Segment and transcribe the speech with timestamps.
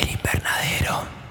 [0.00, 1.21] El invernadero.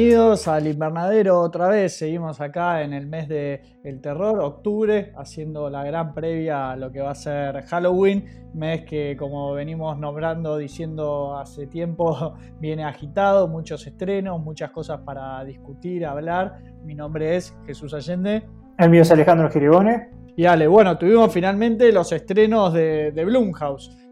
[0.00, 1.98] Bienvenidos al invernadero otra vez.
[1.98, 6.90] Seguimos acá en el mes del el terror, octubre, haciendo la gran previa a lo
[6.90, 8.24] que va a ser Halloween.
[8.54, 15.44] Mes que, como venimos nombrando, diciendo hace tiempo, viene agitado, muchos estrenos, muchas cosas para
[15.44, 16.62] discutir, hablar.
[16.82, 18.44] Mi nombre es Jesús Allende.
[18.78, 20.08] El mío es Alejandro Giribone.
[20.34, 23.24] Y Ale, bueno, tuvimos finalmente los estrenos de, de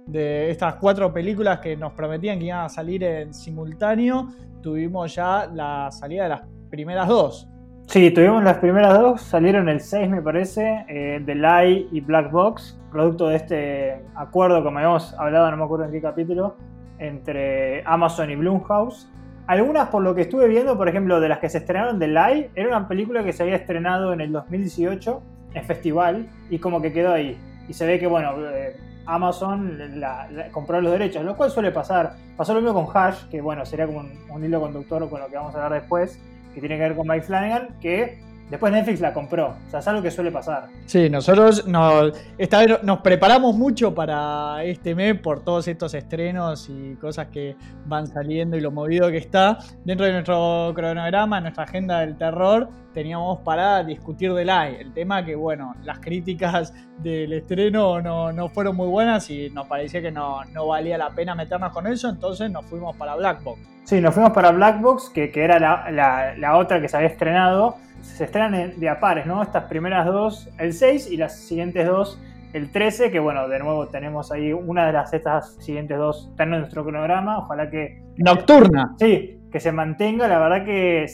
[0.09, 4.29] de estas cuatro películas que nos prometían que iban a salir en simultáneo,
[4.62, 7.48] tuvimos ya la salida de las primeras dos.
[7.87, 12.79] Sí, tuvimos las primeras dos, salieron el 6 me parece, eh, The y Black Box,
[12.91, 16.56] producto de este acuerdo, como habíamos hablado, no me acuerdo en qué capítulo,
[16.98, 19.09] entre Amazon y Blumhouse.
[19.47, 22.51] Algunas, por lo que estuve viendo, por ejemplo, de las que se estrenaron, The Lie,
[22.55, 25.23] era una película que se había estrenado en el 2018
[25.55, 27.39] en festival y como que quedó ahí.
[27.69, 28.77] Y se ve que, bueno, eh,
[29.09, 32.14] Amazon la, compró los derechos, lo cual suele pasar.
[32.37, 35.28] Pasó lo mismo con Hash, que bueno, sería como un, un, hilo conductor con lo
[35.28, 36.20] que vamos a hablar después,
[36.55, 38.20] que tiene que ver con Mike Flanagan, que
[38.51, 39.57] después Netflix la compró.
[39.67, 40.69] O sea, es algo que suele pasar.
[40.87, 46.69] Sí, nosotros nos, esta vez nos preparamos mucho para este mes por todos estos estrenos
[46.69, 49.59] y cosas que van saliendo y lo movido que está.
[49.85, 54.81] Dentro de nuestro cronograma, nuestra agenda del terror, teníamos para discutir de Live.
[54.81, 59.67] El tema que, bueno, las críticas del estreno no, no fueron muy buenas y nos
[59.67, 63.43] parecía que no, no, valía la pena meternos con eso, entonces nos fuimos para Black
[63.43, 63.61] Box.
[63.85, 66.97] Sí, nos fuimos para Black Box, que, que era la, la, la, otra que se
[66.97, 67.77] había estrenado.
[68.03, 69.42] Se estrenan de a pares, ¿no?
[69.42, 72.20] Estas primeras dos, el 6 y las siguientes dos,
[72.53, 76.45] el 13, que bueno, de nuevo tenemos ahí una de las estas siguientes dos, está
[76.45, 78.03] en nuestro cronograma, ojalá que...
[78.17, 78.95] Nocturna.
[78.98, 80.29] Sí, que se mantenga.
[80.29, 81.07] La verdad que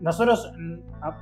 [0.00, 0.52] nosotros,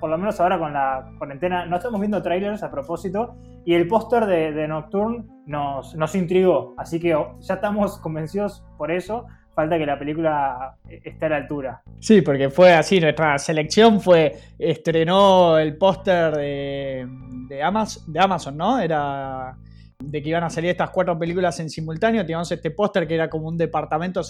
[0.01, 3.37] por lo menos ahora con la cuarentena, no estamos viendo trailers a propósito.
[3.65, 6.75] Y el póster de, de, Nocturne nos, nos intrigó.
[6.77, 9.27] Así que ya estamos convencidos por eso.
[9.55, 11.83] Falta que la película esté a la altura.
[11.99, 17.09] Sí, porque fue así, nuestra selección fue, estrenó el póster de,
[17.49, 18.79] de, Amazon, de Amazon, ¿no?
[18.79, 19.57] Era
[20.01, 23.29] de que iban a salir estas cuatro películas en simultáneo, teníamos este póster que era
[23.29, 24.21] como un departamento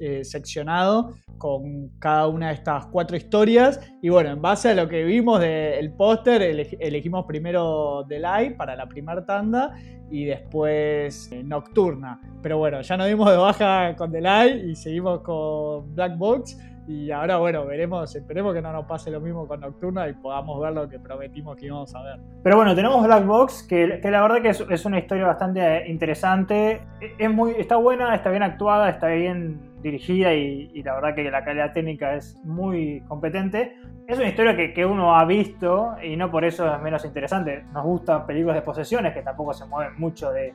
[0.00, 3.80] eh, seccionado con cada una de estas cuatro historias.
[4.02, 8.56] Y bueno, en base a lo que vimos del póster, eleg elegimos primero The Light
[8.56, 9.74] para la primera tanda
[10.10, 12.20] y después eh, Nocturna.
[12.42, 16.58] Pero bueno, ya nos dimos de baja con The Light y seguimos con Black Box.
[16.88, 20.60] Y ahora, bueno, veremos, esperemos que no nos pase lo mismo con Nocturna y podamos
[20.60, 22.20] ver lo que prometimos que íbamos a ver.
[22.44, 26.82] Pero bueno, tenemos Black Box, que, que la verdad que es, una historia bastante interesante.
[27.18, 31.44] Es muy, está buena, está bien actuada, está bien dirigida y, la verdad que la
[31.44, 33.76] calidad técnica es muy competente.
[34.06, 37.64] Es una historia que, que, uno ha visto y no por eso es menos interesante.
[37.72, 40.54] Nos gustan películas de posesiones que tampoco se mueven mucho de,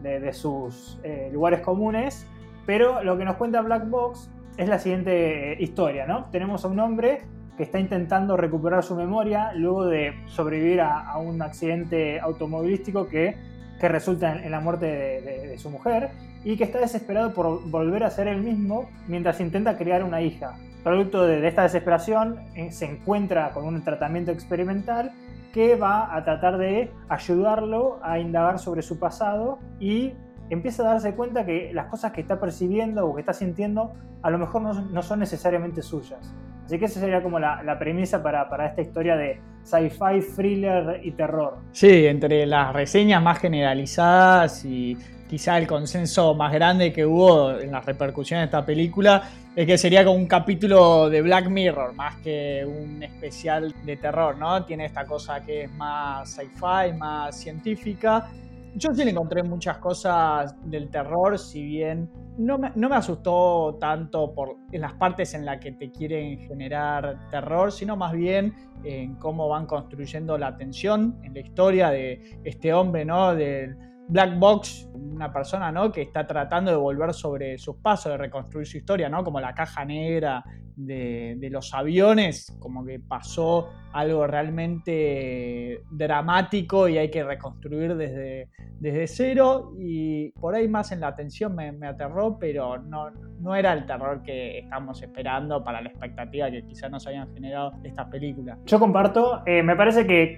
[0.00, 2.26] de, de sus eh, lugares comunes.
[2.64, 6.26] Pero lo que nos cuenta Black Box es la siguiente historia, ¿no?
[6.30, 7.22] Tenemos a un hombre
[7.56, 13.36] que está intentando recuperar su memoria luego de sobrevivir a, un accidente automovilístico que,
[13.80, 16.10] que resulta en, la muerte de, su mujer
[16.44, 20.54] y que está desesperado por volver a ser el mismo mientras intenta criar una hija.
[20.84, 25.12] Producto de, de esta desesperación eh, se encuentra con un tratamiento experimental
[25.52, 30.12] que va a tratar de ayudarlo a indagar sobre su pasado y
[30.50, 33.92] empieza a darse cuenta que las cosas que está percibiendo o que está sintiendo
[34.22, 36.34] a lo mejor no, no son necesariamente suyas.
[36.64, 41.00] Así que esa sería como la, la premisa para, para, esta historia de sci-fi, thriller
[41.02, 41.58] y terror.
[41.70, 44.96] Sí, entre las reseñas más generalizadas y
[45.28, 49.22] quizá el consenso más grande que hubo en las repercusiones de esta película
[49.54, 54.36] es que sería como un capítulo de Black Mirror más que un especial de terror,
[54.36, 54.64] ¿no?
[54.64, 58.28] Tiene esta cosa que es más sci-fi, más científica
[58.76, 63.76] yo sí le encontré muchas cosas del terror, si bien no me, no me, asustó
[63.80, 68.54] tanto por, en las partes en las que te quieren generar terror, sino más bien
[68.84, 73.34] en cómo van construyendo la tensión en la historia de este hombre, ¿no?
[73.34, 73.76] Del,
[74.08, 75.90] Black Box, una persona ¿no?
[75.90, 79.24] que está tratando de volver sobre sus pasos, de reconstruir su historia, ¿no?
[79.24, 80.44] como la caja negra
[80.76, 89.72] de, los aviones, como que pasó algo realmente dramático y hay que reconstruir desde, cero.
[89.78, 93.10] Y por ahí más en la atención me, aterró, pero no,
[93.40, 97.72] no era el terror que estamos esperando para la expectativa que quizás nos habían generado
[97.82, 98.58] estas películas.
[98.66, 100.34] Yo comparto, eh, me parece que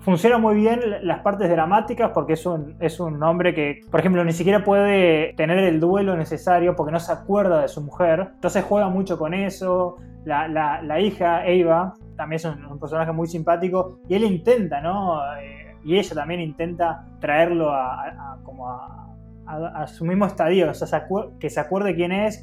[0.00, 4.24] Funciona muy bien las partes dramáticas porque es un, es un hombre que, por ejemplo,
[4.24, 8.28] ni siquiera puede tener el duelo necesario porque no se acuerda de su mujer.
[8.34, 9.96] Entonces juega mucho con eso.
[10.24, 15.20] La, la, hija, Eva, también es un, personaje muy simpático y él intenta, ¿no?
[15.36, 21.06] Eh, y ella también intenta traerlo a, como a, su mismo estadio, o sea,
[21.40, 22.42] que se acuerde quién es,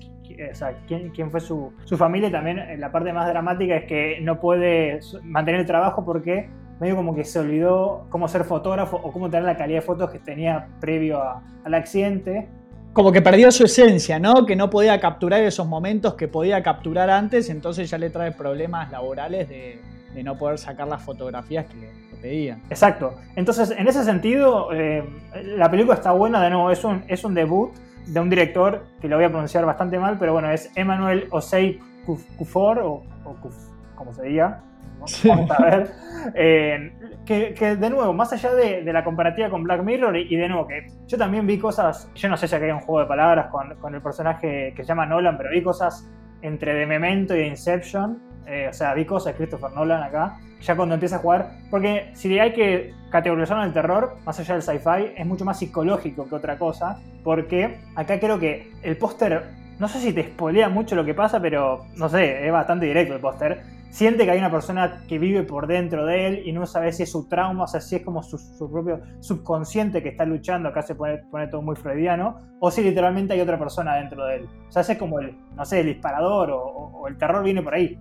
[0.52, 2.32] o sea, quién, quién fue su, su, familia.
[2.32, 6.50] También eh, la parte más dramática es que no puede mantener el trabajo porque
[6.80, 10.12] medio como que se olvidó cómo ser fotógrafo o cómo tener la calidad de fotos
[10.12, 11.22] que tenía previo
[11.64, 12.48] al accidente.
[12.94, 14.46] Como que perdió su esencia, ¿no?
[14.46, 18.92] Que no podía capturar esos momentos que podía capturar antes, entonces ya le trae problemas
[18.92, 19.82] laborales de,
[20.24, 21.90] no poder sacar las fotografías que le,
[22.22, 22.62] pedían.
[22.70, 23.16] Exacto.
[23.36, 25.04] Entonces, en ese sentido, eh,
[25.44, 27.72] la película está buena, de nuevo, es un, es un debut
[28.08, 31.80] de un director que lo voy a pronunciar bastante mal, pero bueno, es Emmanuel Osei
[32.38, 33.36] Kufor, o, o
[33.96, 34.62] como se diga.
[35.50, 35.92] A ver.
[36.34, 36.92] Eh,
[37.26, 40.88] que, de nuevo, más allá de, la comparativa con Black Mirror, y, de nuevo, que
[41.08, 44.02] yo también vi cosas, yo no sé si hay un juego de palabras con, el
[44.02, 46.08] personaje que se llama Nolan, pero vi cosas
[46.42, 50.76] entre The Memento y Inception, eh, o sea, vi cosas de Christopher Nolan acá, ya
[50.76, 54.64] cuando empieza a jugar, porque si hay que categorizar en el terror, más allá del
[54.64, 59.46] sci-fi, es mucho más psicológico que otra cosa, porque acá creo que el póster,
[59.80, 63.16] no sé si te spoilea mucho lo que pasa, pero no sé, es bastante directo
[63.16, 66.66] el póster siente que hay una persona que vive por dentro de él y no
[66.66, 68.38] sabe si es su trauma, o sea, si es como su,
[68.70, 73.40] propio subconsciente que está luchando, acá se pone, todo muy freudiano, o si literalmente hay
[73.40, 74.50] otra persona dentro de él.
[74.68, 77.98] O sea, es como el, no sé, el disparador o el terror viene por ahí.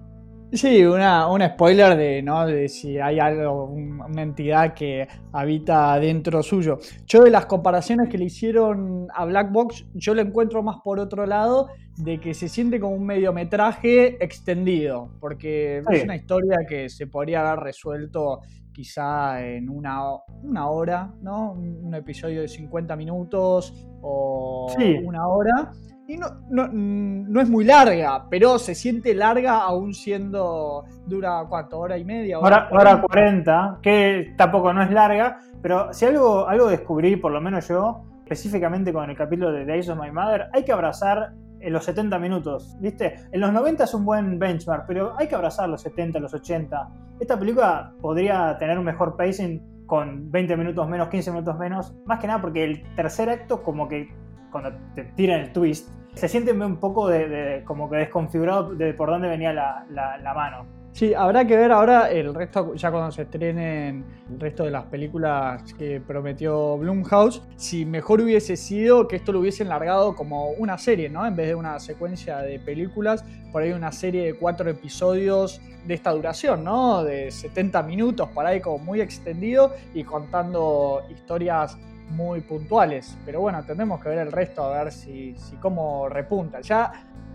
[0.52, 2.46] Sí, una, un spoiler de, ¿no?
[2.46, 6.79] de si hay algo, una entidad que habita dentro suyo.
[7.06, 11.00] Yo de las comparaciones que le hicieron a Black Box, yo lo encuentro más por
[11.00, 16.88] otro lado de que se siente como un mediometraje extendido, porque es una historia que
[16.88, 18.43] se podría haber resuelto
[18.74, 20.00] quizá en una,
[20.42, 21.52] una hora, ¿no?
[21.52, 23.72] Un, episodio de 50 minutos
[24.02, 24.66] o
[25.04, 25.70] una hora
[26.06, 31.96] y no, no, es muy larga, pero se siente larga aún siendo, dura cuánto, hora
[31.96, 32.38] y media.
[32.38, 37.40] Hora, hora 40, que tampoco no es larga, pero si algo, algo descubrí, por lo
[37.40, 41.32] menos yo, específicamente con el capítulo de Days of My Mother, hay que abrazar
[41.64, 43.16] en los 70 minutos, ¿viste?
[43.32, 46.88] En los 90 es un buen benchmark, pero hay que abrazar los 70, los 80.
[47.20, 52.20] Esta película podría tener un mejor pacing con 20 minutos menos, 15 minutos menos, más
[52.20, 54.08] que nada porque el tercer acto como que
[54.50, 59.10] cuando te tiran el twist, se siente un poco de, como que desconfigurado de por
[59.10, 60.67] dónde venía la, la, mano.
[60.94, 64.85] Sí, habrá que ver ahora el resto, ya cuando se estrenen el resto de las
[64.85, 70.79] películas que prometió Blumhouse, si mejor hubiese sido que esto lo hubiesen largado como una
[70.79, 71.26] serie, ¿no?
[71.26, 75.94] En vez de una secuencia de películas, por ahí una serie de cuatro episodios de
[75.94, 77.02] esta duración, ¿no?
[77.02, 81.76] De 70 minutos, por ahí como muy extendido y contando historias
[82.11, 83.19] muy puntuales.
[83.26, 86.61] Pero bueno, tendremos que ver el resto a ver si, si cómo repunta.
[86.61, 86.93] Ya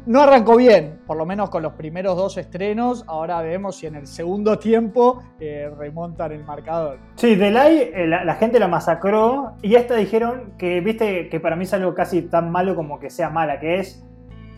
[0.10, 3.04] no arrancó bien, por lo menos con los primeros dos estrenos.
[3.06, 6.98] Ahora vemos si en el segundo tiempo eh, remontan el marcador.
[7.14, 11.56] Sí, Delay eh, la, la, gente la masacró y esta dijeron que, viste, que para
[11.56, 14.04] mí es algo casi tan malo como que sea mala, que es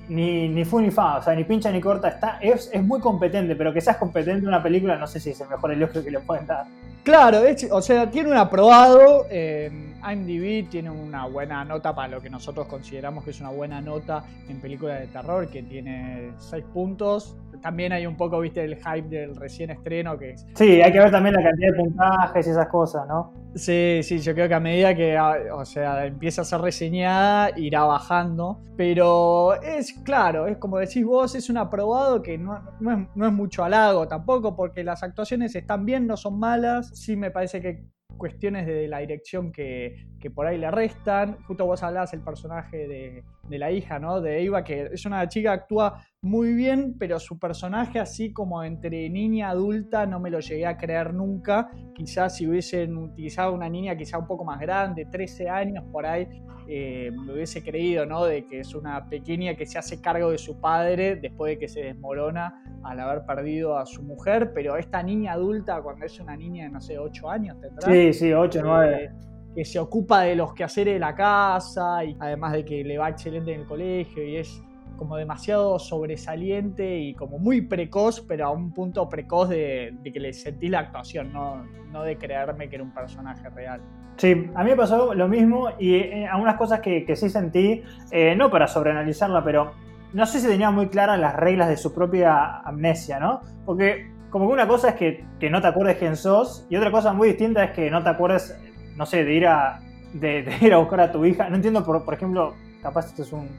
[0.07, 3.01] ni, ni fu ni fa, o sea, ni pincha ni corta, está, es, es muy
[3.01, 6.01] competente, pero que seas competente en una película no sé si es el mejor elogio
[6.01, 6.63] que le pueden dar.
[7.03, 7.39] Claro,
[7.72, 9.25] o sea, tiene un aprobado.
[9.29, 13.81] En IMDb tiene una buena nota para lo que nosotros consideramos que es una buena
[13.81, 17.38] nota en películas de terror, que tiene 6 puntos.
[17.62, 20.17] También hay un poco, viste, el hype del recién estreno.
[20.17, 23.34] que Sí, hay que ver también la cantidad de puntajes y esas cosas, ¿no?
[23.53, 27.51] Sí, sí, yo creo que a medida que ah, o sea, empieza a ser reseñada,
[27.58, 28.62] irá bajando.
[28.77, 33.27] Pero es claro, es como decís vos, es un aprobado que no, no, es, no
[33.27, 37.62] es mucho halago tampoco, porque las actuaciones están bien, no son malas sí me parece
[37.62, 37.84] que
[38.21, 39.95] cuestiones de la dirección que,
[40.29, 41.37] por ahí le restan.
[41.47, 43.23] Justo vos hablabas el personaje de,
[43.57, 44.21] la hija, ¿no?
[44.21, 48.63] De Eva, que es una chica que actúa muy bien, pero su personaje así como
[48.63, 51.69] entre niña adulta no me lo llegué a creer nunca.
[51.93, 56.27] Quizás si hubiesen utilizado una niña quizá un poco más grande, 13 años por ahí,
[56.67, 58.23] eh, me hubiese creído, ¿no?
[58.23, 61.67] De que es una pequeña que se hace cargo de su padre después de que
[61.67, 66.37] se desmorona al haber perdido a su mujer, pero esta niña adulta, cuando es una
[66.37, 67.91] niña de, no sé, 8 años, tendrá.
[67.91, 69.11] Sí, sí, 8, 9.
[69.55, 73.10] Que se ocupa de los quehaceres de la casa y además de que le va
[73.10, 74.62] excelente en el colegio y es
[74.98, 80.31] como demasiado sobresaliente y como muy precoz, pero a un punto precoz de, que le
[80.31, 83.81] sentí la actuación, no, no, de creerme que era un personaje real.
[84.17, 87.81] Sí, a mí me pasó lo mismo y eh, algunas cosas que, que sí sentí,
[88.12, 89.72] eh, no para sobreanalizarla, pero
[90.13, 93.41] no sé si tenía muy claras las reglas de su propia amnesia, ¿no?
[93.65, 96.91] Porque como que una cosa es que, que no te acuerdes quién sos y otra
[96.91, 98.58] cosa muy distinta es que no te acuerdes,
[99.01, 99.79] no sé, de ir a,
[100.13, 101.50] de, ir a buscar a tu hija.
[101.50, 102.53] No entiendo, por, por ejemplo,
[102.84, 103.50] capaz esto es un,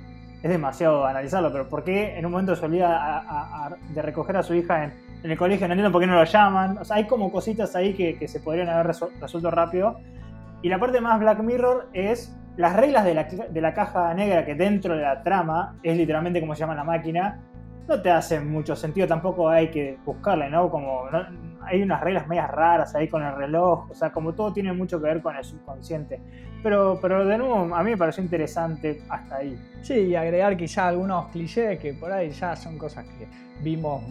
[0.41, 4.55] es demasiado analizarlo, pero ¿por qué en un momento se olvida de recoger a su
[4.55, 4.93] hija en,
[5.25, 5.67] el colegio?
[5.67, 6.79] No entiendo por qué no lo llaman.
[6.79, 9.99] O sea, hay como cositas ahí que, se podrían haber resuelto rápido.
[10.63, 14.45] Y la parte más Black Mirror es las reglas de la, de la, caja negra
[14.45, 17.41] que dentro de la trama es literalmente como se llama la máquina.
[17.89, 20.71] No te hace mucho sentido, tampoco hay que buscarle, ¿no?
[20.71, 21.05] Como
[21.65, 25.01] hay unas reglas medias raras ahí con el reloj, o sea, como todo tiene mucho
[25.01, 26.21] que ver con el subconsciente.
[26.63, 29.59] Pero, pero de nuevo, a mí me pareció interesante hasta ahí.
[29.83, 33.27] Sí, y agregar quizá algunos clichés que por ahí ya son cosas que
[33.63, 34.03] vimos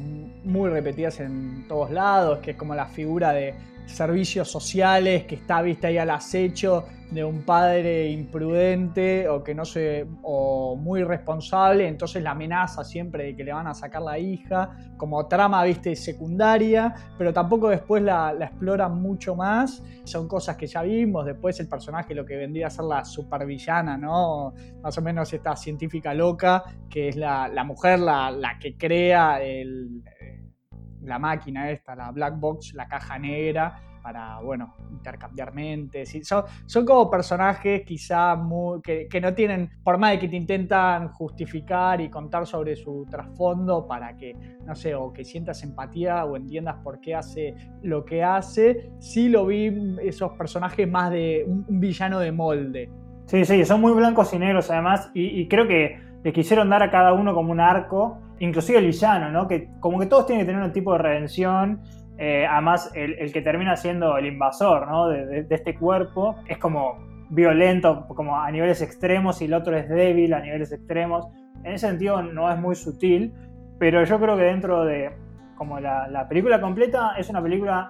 [0.44, 5.62] muy repetidas en todos lados, que es como la figura de servicios sociales que está
[5.62, 11.88] vista ahí al acecho de un padre imprudente o que no se o muy responsable,
[11.88, 15.96] entonces la amenaza siempre de que le van a sacar la hija, como trama, viste,
[15.96, 19.84] secundaria, pero tampoco después la, la exploran mucho más.
[20.06, 23.98] Son cosas que ya vimos, después el personaje lo que vendría a ser la supervillana,
[23.98, 24.53] ¿no?
[24.82, 29.41] Más o menos esta científica loca, que es la, la mujer, la, la que crea
[29.44, 30.01] el
[31.03, 36.15] la máquina esta, la black box, la caja negra, para, bueno, intercambiar mentes.
[36.24, 41.10] son, son como personajes quizá muy, que, no tienen, por más de que te intentan
[41.10, 44.34] justificar y contar sobre su trasfondo para que,
[44.65, 49.29] no sé, o que sientas empatía o entiendas por qué hace lo que hace, sí
[49.29, 52.89] lo vi esos personajes más de un, villano de molde.
[53.25, 56.91] Sí, sí, son muy blancos y negros además, y creo que le quisieron dar a
[56.91, 59.48] cada uno como un arco, inclusive el villano, ¿no?
[59.48, 61.81] Que como que todos tienen que tener un tipo de redención.
[62.24, 65.10] Eh, además, el, que termina siendo el invasor, ¿no?
[65.10, 67.00] De, este cuerpo es como
[67.32, 71.25] violento, como a niveles extremos, y el otro es débil a niveles extremos.
[71.63, 73.34] En ese sentido no es muy sutil,
[73.80, 75.10] pero yo creo que dentro de
[75.56, 77.90] como la, película completa es una película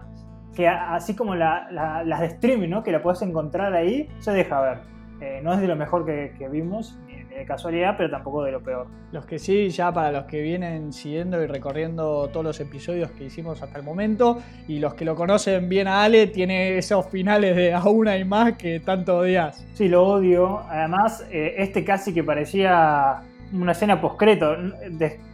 [0.55, 2.83] que así como las de streaming, ¿no?
[2.83, 4.77] Que la puedes encontrar ahí, se deja ver.
[5.19, 6.97] Eh, no es de lo mejor que, que vimos,
[7.37, 8.87] de casualidad, pero tampoco de lo peor.
[9.11, 13.25] Los que sí, ya para los que vienen siguiendo y recorriendo todos los episodios que
[13.25, 17.55] hicimos hasta el momento, y los que lo conocen bien a Ale, tiene esos finales
[17.55, 19.65] de a una y más que tanto odias.
[19.73, 20.59] Sí, lo odio.
[20.69, 23.21] Además, eh, este casi que parecía
[23.53, 24.55] una escena poscreto.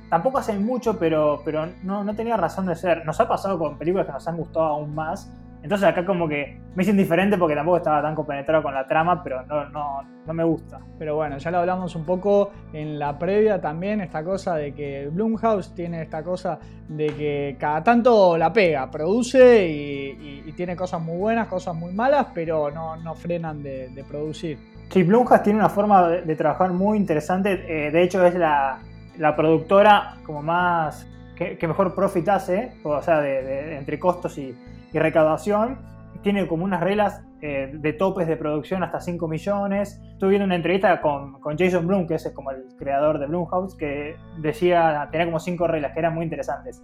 [0.09, 3.05] Tampoco hace mucho, pero, pero no, no tenía razón de ser.
[3.05, 5.29] Nos ha pasado con películas que nos han gustado aún más
[5.63, 9.23] entonces acá como que me hice indiferente porque tampoco estaba tan compenetrado con la trama,
[9.23, 10.79] pero no, no, no me gusta.
[10.99, 15.09] Pero bueno, ya lo hablamos un poco en la previa también, esta cosa de que
[15.11, 21.17] Blumhouse tiene esta cosa de que cada tanto la pega, produce y, tiene cosas muy
[21.17, 24.57] buenas, cosas muy malas, pero no, no frenan de, producir.
[24.89, 28.79] Sí, Blumhouse tiene una forma de, trabajar muy interesante, eh, de hecho es la,
[29.19, 34.55] la productora como más que, mejor profit hace, o sea, de, entre costos y,
[34.99, 35.79] recaudación.
[36.21, 40.01] Tiene como unas reglas eh, de topes de producción hasta 5 millones.
[40.13, 44.15] Estuve viendo una entrevista con, Jason Blum, que es como el creador de Blumhouse, que
[44.39, 46.83] decía, tenía como 5 reglas que eran muy interesantes.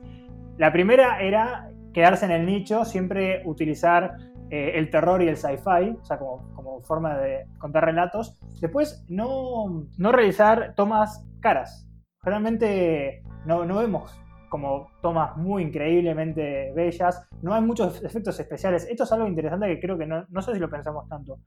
[0.58, 4.18] La primera era quedarse en el nicho, siempre utilizar
[4.52, 8.38] eh, el terror y el sci-fi, o sea, como, como, forma de contar relatos.
[8.62, 11.90] Después, no, no realizar tomas caras.
[12.22, 14.23] Generalmente no, no vemos
[14.54, 17.28] como tomas muy increíblemente bellas.
[17.42, 18.88] No hay muchos efectos especiales.
[18.88, 21.40] Esto es algo interesante que creo que no, no sé si lo pensamos tanto.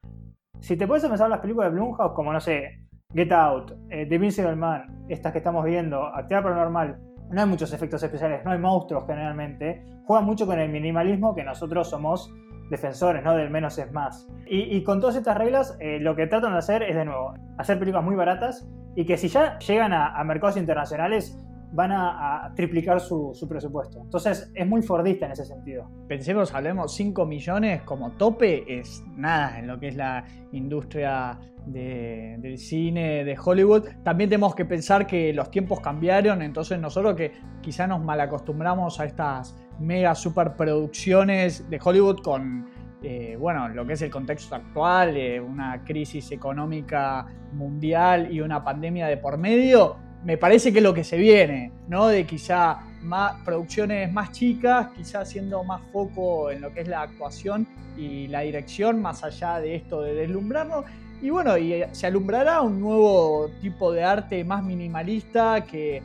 [0.59, 2.81] Si te puedes pensar las películas de Blumhouse, como no sé,
[3.15, 6.99] Get Out, eh, The Invisible Man, estas que estamos viendo, Actividad Paranormal,
[7.31, 9.85] no hay muchos efectos especiales, no hay monstruos generalmente.
[10.05, 12.35] Juegan mucho con el minimalismo que nosotros somos
[12.71, 13.37] defensores, ¿no?
[13.37, 14.27] Del menos es más.
[14.49, 17.79] Y, con todas estas reglas, eh, lo que tratan de hacer es, de nuevo, hacer
[17.79, 21.39] películas muy baratas y que si ya llegan a mercados internacionales,
[21.77, 24.01] van a, triplicar su, presupuesto.
[24.01, 25.89] Entonces es muy fordista en ese sentido.
[26.09, 32.57] Pensemos, hablemos, 5 millones como tope es nada en lo que es la industria del
[32.57, 33.89] cine de Hollywood.
[34.03, 39.05] También tenemos que pensar que los tiempos cambiaron, entonces nosotros que quizá nos malacostumbramos a
[39.05, 42.71] estas mega superproducciones de Hollywood con
[43.03, 48.65] eh, bueno, lo que es el contexto actual, eh, una crisis económica mundial y una
[48.65, 52.09] pandemia de por medio, me parece que es lo que se viene, ¿no?
[52.09, 57.03] De quizá más, producciones más chicas, quizás haciendo más foco en lo que es la
[57.03, 60.85] actuación y la dirección, más allá de esto de deslumbrarnos.
[61.23, 66.03] Y bueno, y eh, se alumbrará un nuevo tipo de arte más minimalista que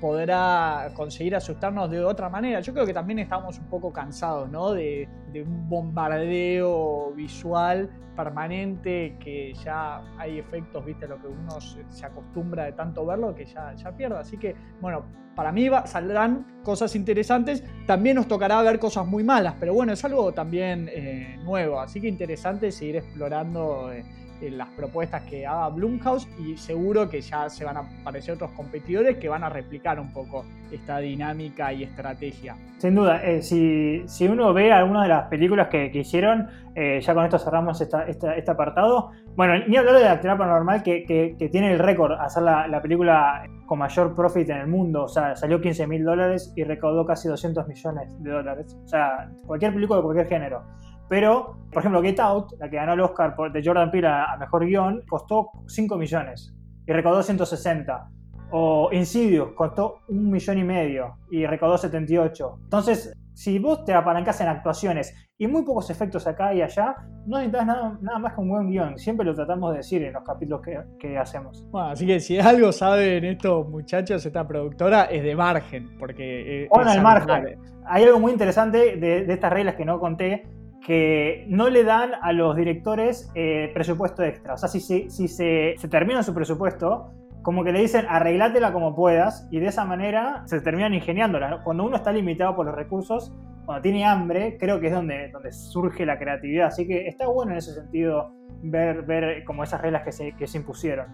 [0.00, 2.60] podrá conseguir asustarnos de otra manera.
[2.60, 4.72] Yo creo que también estamos un poco cansados, ¿no?
[4.72, 12.64] De, un bombardeo visual permanente que ya hay efectos, viste, lo que uno se, acostumbra
[12.64, 14.18] de tanto verlo que ya, ya pierde.
[14.18, 17.62] Así que, bueno, para mí va, saldrán cosas interesantes.
[17.86, 21.78] También nos tocará ver cosas muy malas, pero bueno, es algo también eh, nuevo.
[21.78, 23.92] Así que interesante seguir explorando.
[23.92, 24.04] Eh,
[24.42, 29.16] las propuestas que haga Blumhouse y seguro que ya se van a aparecer otros competidores
[29.16, 32.56] que van a replicar un poco esta dinámica y estrategia.
[32.78, 37.14] Sin duda, eh, si, si, uno ve alguna de las películas que, hicieron, eh, ya
[37.14, 39.12] con esto cerramos este apartado.
[39.34, 42.82] Bueno, ni hablar de la actividad paranormal que, que, tiene el récord, hacer la, la,
[42.82, 47.04] película con mayor profit en el mundo, o sea, salió 15 mil dólares y recaudó
[47.06, 48.76] casi 200 millones de dólares.
[48.84, 50.62] O sea, cualquier película de cualquier género.
[51.08, 54.36] Pero, por ejemplo, Get Out, la que ganó el Oscar por, de Jordan Peele a,
[54.38, 56.54] Mejor Guión, costó 5 millones
[56.86, 58.10] y recaudó 160.
[58.52, 62.58] O Insidious costó un millón y medio y recaudó 78.
[62.62, 66.94] Entonces, si vos te apalancás en actuaciones y muy pocos efectos acá y allá,
[67.26, 68.98] no necesitas nada, nada más que un buen guion.
[68.98, 70.62] Siempre lo tratamos de decir en los capítulos
[70.98, 71.64] que, hacemos.
[71.70, 75.96] Bueno, así que si algo saben estos muchachos, esta productora, es de margen.
[75.98, 77.58] Porque bueno, el margen.
[77.84, 80.44] Hay algo muy interesante de, de estas reglas que no conté,
[80.86, 84.54] que no le dan a los directores eh, presupuesto extra.
[84.54, 87.10] O sea, si, se, termina su presupuesto,
[87.42, 91.62] como que le dicen arreglátela como puedas y de esa manera se terminan ingeniándola.
[91.64, 96.06] Cuando uno está limitado por los recursos, cuando tiene hambre, creo que es donde, surge
[96.06, 96.68] la creatividad.
[96.68, 98.30] Así que está bueno en ese sentido
[98.62, 101.06] ver, ver como esas reglas que que se impusieron.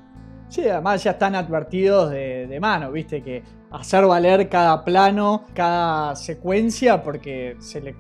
[0.53, 7.03] Sí, además ya están advertidos de, mano, viste, que hacer valer cada plano, cada secuencia,
[7.03, 7.95] porque se le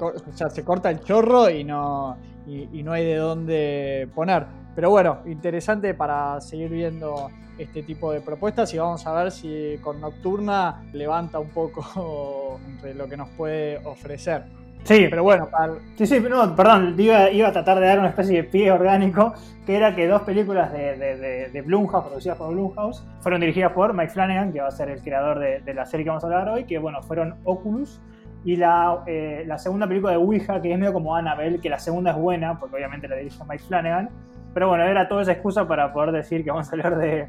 [0.50, 4.44] se corta el chorro y no, y, no hay de dónde poner.
[4.74, 9.78] Pero bueno, interesante para seguir viendo este tipo de propuestas y vamos a ver si
[9.80, 12.60] con Nocturna levanta un poco
[12.94, 14.44] lo que nos puede ofrecer.
[14.84, 15.48] Sí, pero bueno,
[15.96, 19.32] sí, sí, no, perdón, iba, iba, a tratar de dar una especie de pie orgánico,
[19.64, 23.94] que era que dos películas de, de, de, Blumhouse, producidas por Blumhouse, fueron dirigidas por
[23.94, 26.48] Mike Flanagan, que va a ser el creador de, la serie que vamos a hablar
[26.48, 28.00] hoy, que bueno, fueron Oculus,
[28.44, 31.78] y la, eh, la segunda película de Ouija, que es medio como Annabelle, que la
[31.78, 34.10] segunda es buena, porque obviamente la dirige Mike Flanagan,
[34.52, 37.28] pero bueno, era toda esa excusa para poder decir que vamos a hablar de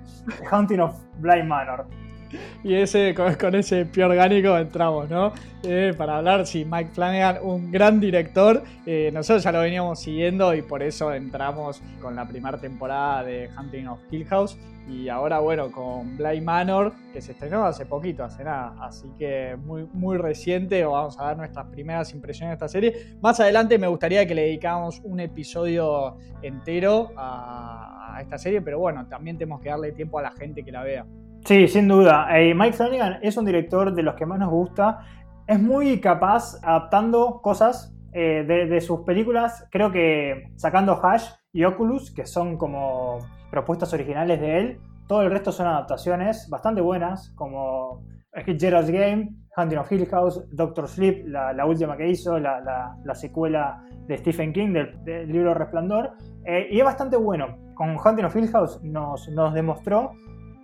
[0.50, 1.86] Haunting of Blind Manor.
[2.64, 5.34] y ese, con, ese pie orgánico entramos, ¿no?
[5.64, 8.64] Eh, para hablar, sí, Mike Flanagan, un gran director.
[8.86, 13.50] Eh, nosotros ya lo veníamos siguiendo y por eso entramos con la primera temporada de
[13.58, 14.58] Hunting of Hill House.
[14.90, 18.76] Y ahora, bueno, con Blind Manor, que se estrenó hace poquito, hace nada.
[18.82, 23.16] Así que muy, muy reciente, vamos a dar nuestras primeras impresiones de esta serie.
[23.22, 29.08] Más adelante me gustaría que le dedicáramos un episodio entero a esta serie, pero bueno,
[29.08, 31.06] también tenemos que darle tiempo a la gente que la vea.
[31.46, 32.28] Sí, sin duda.
[32.40, 35.00] Eh, Mike Flanagan es un director de los que más nos gusta.
[35.46, 39.68] Es muy capaz adaptando cosas eh, de, sus películas.
[39.70, 43.20] Creo que sacando Hash y Oculus, que son como
[43.52, 49.78] propuestas originales de él, todo el resto son adaptaciones bastante buenas, como Gerald's Game, Hunting
[49.78, 55.28] of Hill House, Doctor Sleep, la, última que hizo, la, secuela de Stephen King del,
[55.30, 56.14] libro Resplandor.
[56.46, 57.58] Eh, y es bastante bueno.
[57.76, 60.14] Con Hunting of Hill House nos demostró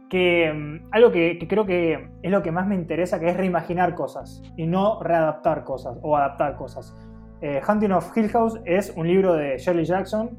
[0.09, 3.95] que mm, algo que, creo que es lo que más me interesa, que es reimaginar
[3.95, 6.95] cosas y no readaptar cosas o adaptar cosas.
[7.41, 10.37] Eh, Hunting of Hill House es un libro de Shirley Jackson,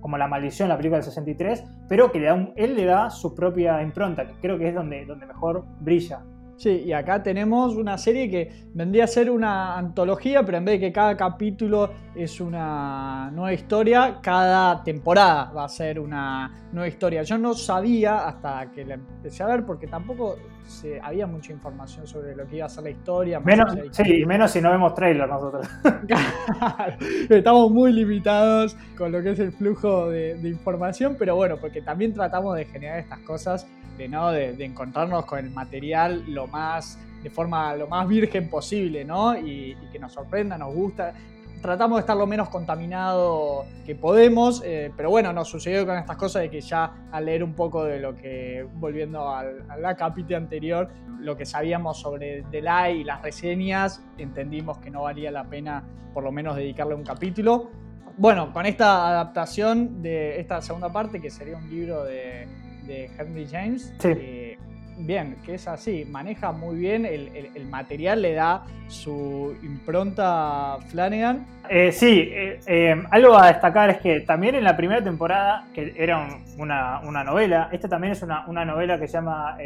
[0.00, 4.26] como La Maldición, la película del 63, pero que él le da su propia impronta,
[4.26, 6.22] que creo que es donde, donde mejor brilla.
[6.56, 10.80] Sí, y acá tenemos una serie que vendría a ser una antología, pero en vez
[10.80, 16.86] de que cada capítulo es una nueva historia, cada temporada va a ser una nueva
[16.86, 17.22] historia.
[17.22, 22.06] Yo no sabía hasta que la empecé a ver, porque tampoco se, había mucha información
[22.06, 23.40] sobre lo que iba a ser la historia.
[23.40, 25.66] Menos, sí, y menos si no vemos trailer nosotros.
[27.28, 31.82] Estamos muy limitados con lo que es el flujo de, de información, pero bueno, porque
[31.82, 34.30] también tratamos de generar estas cosas de, ¿no?
[34.30, 39.36] de, encontrarnos con el material lo más, de forma lo más virgen posible, ¿no?
[39.36, 41.14] Y, que nos sorprenda, nos gusta.
[41.62, 46.16] Tratamos de estar lo menos contaminado que podemos, eh, pero bueno, nos sucedió con estas
[46.16, 49.96] cosas de que ya al leer un poco de lo que, volviendo al, a la
[49.96, 55.44] capítulo anterior, lo que sabíamos sobre Delay y las reseñas, entendimos que no valía la
[55.44, 57.70] pena por lo menos dedicarle un capítulo.
[58.16, 62.46] Bueno, con esta adaptación de esta segunda parte, que sería un libro de,
[62.86, 63.92] de Henry James.
[64.02, 64.58] Eh,
[64.98, 71.46] bien, que es así, maneja muy bien el, material, le da su impronta Flanagan.
[71.68, 75.94] Eh, sí, eh, eh, algo a destacar es que también en la primera temporada, que
[75.96, 79.56] era una, novela, esta también es una, novela que se llama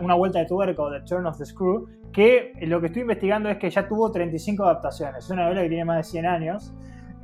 [0.00, 3.58] Una vuelta de tuerco, The Turn of the Screw, que lo que estoy investigando es
[3.58, 6.74] que ya tuvo 35 adaptaciones, es una novela que tiene más de 100 años.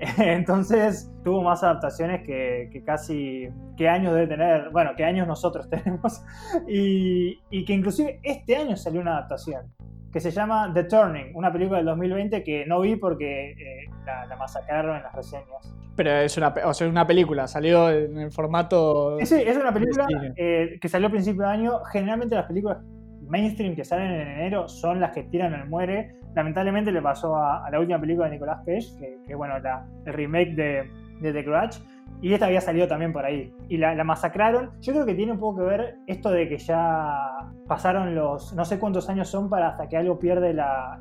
[0.19, 6.23] Entonces tuvo más adaptaciones que, casi qué años debe tener, bueno, qué años nosotros tenemos,
[6.67, 9.73] y, que inclusive este año salió una adaptación
[10.13, 14.35] que se llama The Turning, una película del 2020 que no vi porque eh, la,
[14.37, 15.73] masacraron en las reseñas.
[15.95, 19.19] Pero es una, o sea, una película, salió en el formato...
[19.23, 21.85] Sí, es una película eh, que salió a principio de año.
[21.93, 22.79] Generalmente las películas
[23.21, 27.69] mainstream que salen en enero son las que tiran el muere lamentablemente le pasó a,
[27.71, 30.91] la última película de Nicolas Cage, que, es bueno, el remake de,
[31.21, 31.81] The Grudge,
[32.23, 33.53] y esta había salido también por ahí.
[33.69, 34.71] Y la, masacraron.
[34.81, 38.65] Yo creo que tiene un poco que ver esto de que ya pasaron los no
[38.65, 40.99] sé cuántos años son para hasta que algo pierde la,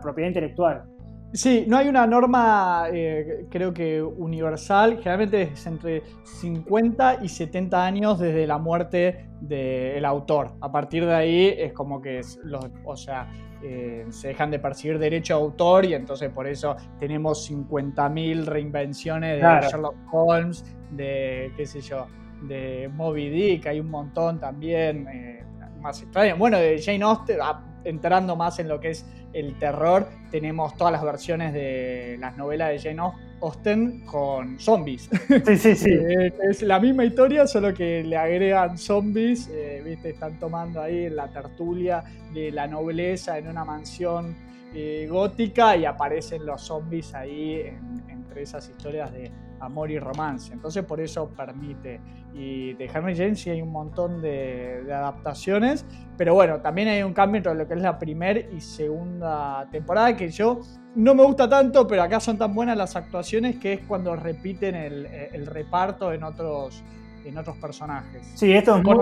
[0.00, 0.84] propiedad intelectual.
[1.32, 7.84] Sí, no hay una norma, eh, creo que universal, generalmente es entre 50 y 70
[7.84, 10.54] años desde la muerte del autor.
[10.60, 13.30] A partir de ahí es como que los, o sea,
[13.62, 19.40] eh, se dejan de percibir derecho a autor y entonces por eso tenemos 50.000 reinvenciones
[19.40, 22.06] de Sherlock Holmes, de qué sé yo,
[22.42, 25.44] de Moby Dick, hay un montón también eh,
[25.80, 26.36] más extraño.
[26.38, 30.92] Bueno, de Jane Austen, ah, entrando más en lo que es el terror, tenemos todas
[30.92, 35.08] las versiones de las novelas de Jane Austen con zombies.
[35.46, 35.90] Sí, sí, sí.
[36.10, 40.10] Eh, es la misma historia, solo que le agregan zombies, eh, ¿viste?
[40.10, 44.36] Están tomando ahí la tertulia de la nobleza en una mansión
[44.74, 47.62] eh, gótica y aparecen los zombies ahí
[48.08, 50.52] entre esas historias de amor y romance.
[50.52, 52.00] Entonces por eso permite.
[52.34, 55.84] Y de Henry James sí hay un montón de, adaptaciones,
[56.16, 60.16] pero bueno, también hay un cambio entre lo que es la primera y segunda temporada
[60.16, 60.60] que yo
[60.94, 64.74] no me gusta tanto, pero acá son tan buenas las actuaciones que es cuando repiten
[64.74, 66.82] el, reparto en otros,
[67.24, 68.26] en otros personajes.
[68.34, 68.96] Sí, esto es muy,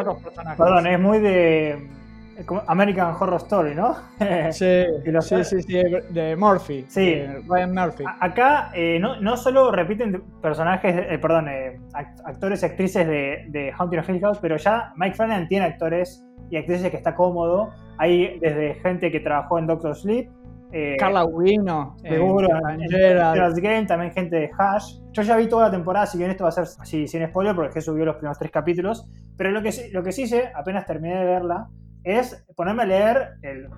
[0.56, 1.88] Perdón, es muy de
[2.66, 3.96] American Horror Story, ¿no?
[4.52, 4.84] Sí,
[5.20, 6.84] sí, sí, de Murphy.
[6.88, 7.22] Sí.
[7.46, 8.04] Ryan Murphy.
[8.20, 13.72] Acá eh, no, no, solo repiten personajes, eh, perdón, eh, actores y actrices de, de
[13.76, 17.70] Haunting of Hill House, pero ya Mike Flanagan tiene actores y actrices que está cómodo.
[17.98, 20.30] Hay desde gente que trabajó en Doctor Sleep.
[20.98, 21.96] Carla Guino.
[22.02, 22.46] Seguro.
[22.48, 24.98] Game, también gente de Hash.
[25.12, 27.56] Yo ya vi toda la temporada, si bien esto va a ser así sin spoiler,
[27.56, 29.10] porque subió los primeros tres capítulos.
[29.36, 31.68] Pero lo que, lo que sí sé, apenas terminé de verla,
[32.08, 33.28] es ponerme a leer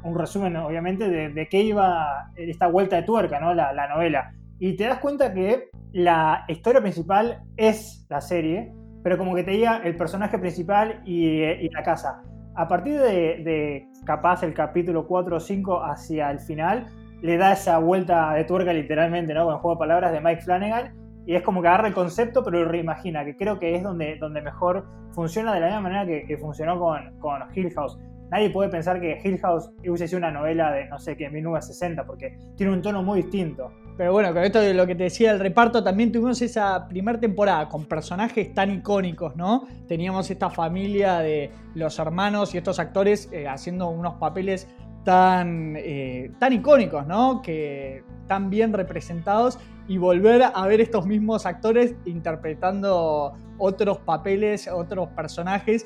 [0.04, 3.54] un resumen, obviamente, de, qué iba esta vuelta de tuerca, ¿no?
[3.54, 4.32] La, novela.
[4.60, 9.50] Y te das cuenta que la historia principal es la serie, pero como que te
[9.50, 12.22] diga el personaje principal y, la casa.
[12.54, 16.86] A partir de, capaz el capítulo 4 o 5 hacia el final,
[17.22, 19.46] le da esa vuelta de tuerca literalmente, ¿no?
[19.46, 20.94] Con el juego de palabras de Mike Flanagan.
[21.26, 24.16] Y es como que agarra el concepto, pero lo reimagina, que creo que es donde,
[24.18, 27.98] donde mejor funciona de la misma manera que, funcionó con, con Hill House
[28.30, 32.06] nadie puede pensar que Hill House hubiese sido una novela de, no sé qué, 1960,
[32.06, 33.70] porque tiene un tono muy distinto.
[33.96, 37.20] Pero bueno, con esto de lo que te decía el reparto, también tuvimos esa primera
[37.20, 39.66] temporada con personajes tan icónicos, ¿no?
[39.86, 44.66] Teníamos esta familia de los hermanos y estos actores eh, haciendo unos papeles
[45.04, 47.42] tan, eh, tan icónicos, ¿no?
[47.42, 55.08] Que tan bien representados y volver a ver estos mismos actores interpretando otros papeles, otros
[55.08, 55.84] personajes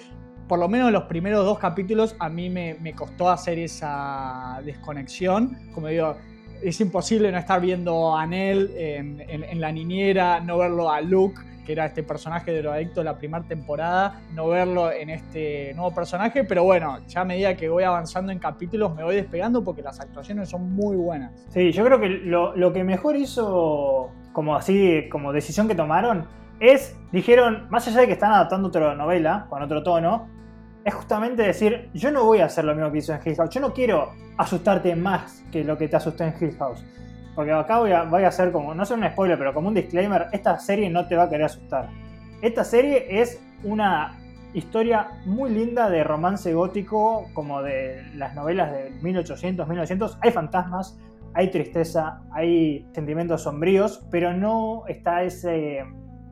[0.49, 5.57] por lo menos los primeros dos capítulos a mí me, costó hacer esa desconexión.
[5.73, 6.17] Como digo,
[6.63, 11.73] es imposible no estar viendo a Nell en, la niñera, no verlo a Luke, que
[11.73, 16.45] era este personaje de drogadicto de la primera temporada, no verlo en este nuevo personaje,
[16.45, 19.99] pero bueno, ya a medida que voy avanzando en capítulos me voy despegando porque las
[19.99, 21.33] actuaciones son muy buenas.
[21.49, 26.27] Sí, yo creo que lo, lo que mejor hizo, como así, como decisión que tomaron,
[26.61, 30.29] es, dijeron, más allá de que están adaptando otra novela, con otro tono,
[30.85, 33.51] es justamente decir, yo no voy a hacer lo mismo que hizo en Hill House,
[33.51, 36.85] yo no quiero asustarte más que lo que te asustó en Hill House.
[37.35, 39.75] Porque acá voy a, voy a hacer como, no sé un spoiler, pero como un
[39.75, 41.89] disclaimer, esta serie no te va a querer asustar.
[42.43, 44.19] Esta serie es una
[44.53, 50.19] historia muy linda de romance gótico, como de las novelas de 1800, 1900.
[50.21, 50.99] Hay fantasmas,
[51.33, 55.85] hay tristeza, hay sentimientos sombríos, pero no está ese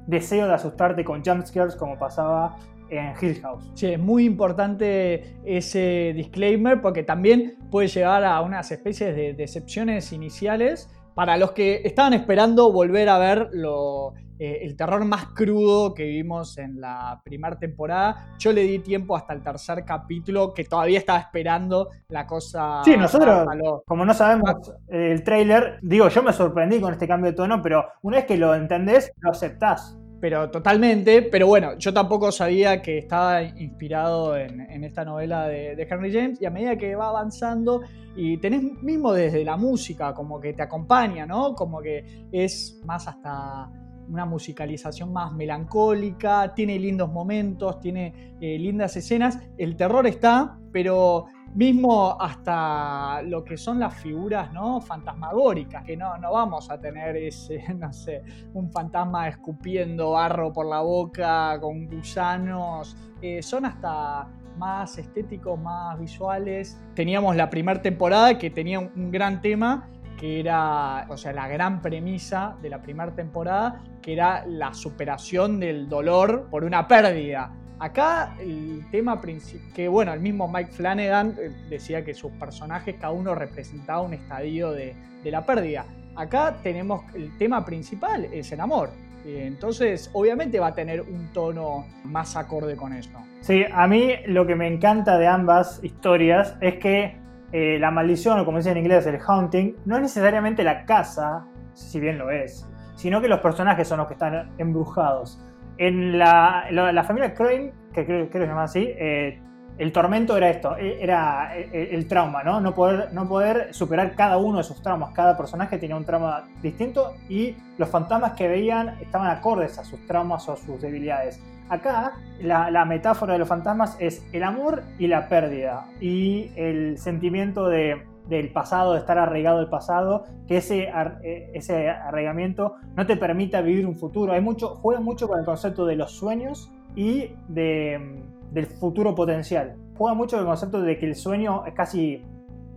[0.07, 2.57] deseo de asustarte con jumpscares como pasaba
[2.93, 3.71] en Hill House.
[3.75, 10.13] Sí, es muy importante ese disclaimer porque también puede llegar a unas especies de decepciones
[10.13, 15.95] iniciales para los que estaban esperando volver a ver lo, eh, el terror más crudo
[15.95, 18.35] que vimos en la primera temporada.
[18.39, 22.83] Yo le di tiempo hasta el tercer capítulo, que todavía estaba esperando la cosa.
[22.85, 23.47] Sí, nosotros,
[23.87, 27.87] como no sabemos el trailer, digo, yo me sorprendí con este cambio de tono, pero
[28.03, 31.23] una vez que lo entendés, lo aceptás pero totalmente.
[31.23, 36.41] Pero bueno, yo tampoco sabía que estaba inspirado en, esta novela de, Henry James.
[36.41, 37.81] Y a medida que va avanzando,
[38.15, 41.57] y tenés mismo desde la música, como que te acompaña, ¿no?
[41.57, 43.69] Como que es más hasta
[44.09, 49.41] una musicalización más melancólica, tiene lindos momentos, tiene eh, lindas escenas.
[49.59, 54.81] El terror está, pero mismo hasta lo que son las figuras ¿no?
[54.81, 58.23] fantasmagóricas, que no, no vamos a tener ese, no sé,
[58.55, 65.99] un fantasma escupiendo barro por la boca con gusanos, eh, son hasta más estéticos, más
[65.99, 66.81] visuales.
[66.95, 69.89] Teníamos la primera temporada que tenía un gran tema,
[70.19, 75.59] que era, o sea, la gran premisa de la primera temporada, que era la superación
[75.59, 77.53] del dolor por una pérdida.
[77.83, 82.95] Acá el tema principal, que bueno, el mismo Mike Flanagan eh, decía que sus personajes
[82.95, 85.85] cada uno representaba un estadio de, la pérdida.
[86.15, 88.91] Acá tenemos el tema principal, es el amor.
[89.25, 93.11] Entonces, obviamente va a tener un tono más acorde con eso.
[93.41, 97.17] Sí, a mí lo que me encanta de ambas historias es que
[97.51, 101.47] eh, la maldición, o como dice en inglés, el haunting, no es necesariamente la casa,
[101.75, 102.65] si bien lo es,
[102.95, 105.41] sino que los personajes son los que están embrujados.
[105.79, 109.41] En la, familia Crane, que creo, que se llama así, eh,
[109.79, 112.61] el tormento era esto, e, era eh, el, trauma, ¿no?
[112.61, 115.13] No poder, no poder superar cada uno de sus traumas.
[115.15, 120.07] Cada personaje tenía un trauma distinto y los fantasmas que veían estaban acordes a sus
[120.07, 121.41] traumas o sus debilidades.
[121.69, 127.69] Acá la, metáfora de los fantasmas es el amor y la pérdida y el sentimiento
[127.69, 128.03] de
[128.33, 130.89] del pasado, de estar arraigado del pasado, que ese,
[131.23, 134.33] eh, ese arraigamiento no te permita vivir un futuro.
[134.33, 139.15] Hay mucho, juega mucho con el concepto de los sueños y de, mm, del futuro
[139.15, 139.77] potencial.
[139.99, 142.25] Juega mucho con el concepto de que el sueño es casi...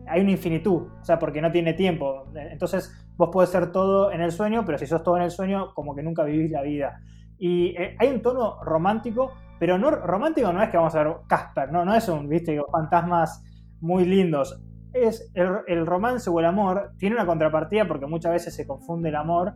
[0.07, 2.25] Hay una infinitud, o sea, porque no tiene tiempo.
[2.35, 5.73] Entonces vos podés ser todo en el sueño, pero si sos todo en el sueño,
[5.73, 6.99] como que nunca vivís la vida.
[7.39, 11.15] Y eh, hay un tono romántico, pero no romántico no es que vamos a ver
[11.27, 13.41] Casper, no, no es un, viste, fantasmas
[13.81, 14.61] muy lindos
[14.95, 19.15] es el, romance o el amor tiene una contrapartida porque muchas veces se confunde el
[19.15, 19.53] amor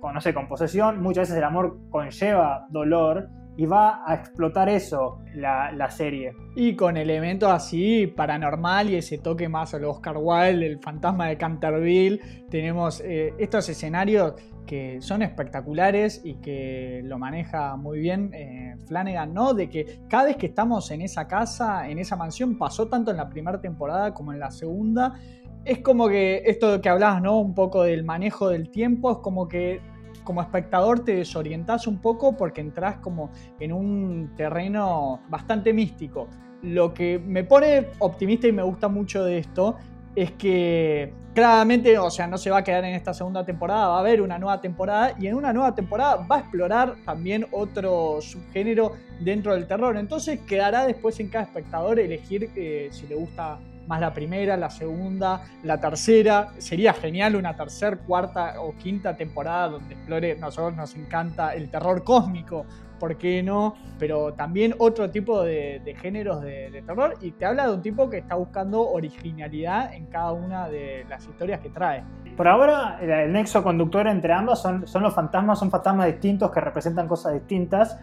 [0.00, 4.68] con, no sé, con posesión, muchas veces el amor conlleva dolor y va a explotar
[4.68, 6.32] eso la, serie.
[6.54, 11.36] Y con elementos así paranormal y ese toque más al Oscar Wilde, el fantasma de
[11.36, 14.34] Canterville, tenemos eh, estos escenarios
[14.68, 19.54] que son espectaculares y que lo maneja muy bien eh, Flanagan, ¿no?
[19.54, 23.16] De que cada vez que estamos en esa casa, en esa mansión, pasó tanto en
[23.16, 25.18] la primera temporada como en la segunda.
[25.64, 27.40] Es como que esto que hablabas, ¿no?
[27.40, 29.80] Un poco del manejo del tiempo, es como que
[30.22, 36.28] como espectador te desorientás un poco porque entras como en un terreno bastante místico.
[36.60, 39.76] Lo que me pone optimista y me gusta mucho de esto
[40.22, 43.96] es que claramente, o sea, no se va a quedar en esta segunda temporada, va
[43.98, 48.18] a haber una nueva temporada y en una nueva temporada va a explorar también otro
[48.20, 49.96] subgénero dentro del terror.
[49.96, 54.70] Entonces quedará después en cada espectador elegir eh, si le gusta más la primera, la
[54.70, 56.52] segunda, la tercera.
[56.58, 62.02] Sería genial una tercera, cuarta o quinta temporada donde explore, nosotros nos encanta el terror
[62.02, 62.66] cósmico,
[62.98, 63.74] ¿por qué no?
[63.98, 68.18] Pero también otro tipo de, géneros de, terror y te habla de un tipo que
[68.18, 72.04] está buscando originalidad en cada una de las historias que trae.
[72.36, 76.60] Por ahora, el nexo conductor entre ambos son, son los fantasmas, son fantasmas distintos que
[76.60, 77.98] representan cosas distintas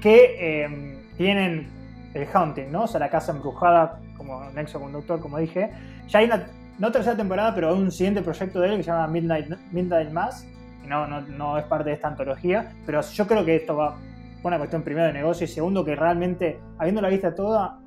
[0.00, 1.68] que em, tienen
[2.14, 2.84] el haunting, ¿no?
[2.84, 5.70] O sea, la casa embrujada como nexo conductor, como dije.
[6.08, 6.46] Ya hay una,
[6.78, 10.46] no tercera temporada, pero un siguiente proyecto de él que se llama Midnight, Midnight Mass.
[10.86, 13.96] No, no, no es parte de esta antología, pero yo creo que esto va
[14.42, 17.80] una cuestión primero de negocio y segundo que realmente, habiendo la vista toda,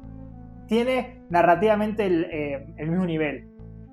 [0.68, 3.50] tiene narrativamente el, eh, el mismo nivel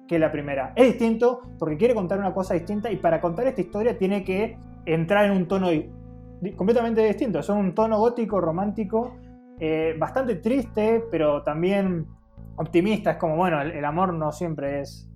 [0.07, 0.73] que la primera.
[0.75, 4.59] Es distinto porque quiere contar una cosa distinta y para contar esta historia tiene que
[4.85, 5.69] entrar en un tono
[6.57, 7.39] completamente distinto.
[7.39, 9.17] Es un tono gótico, romántico,
[9.61, 12.07] eh, bastante triste, pero también
[12.57, 13.13] optimista.
[13.13, 15.09] Es como, bueno, el, amor no siempre es,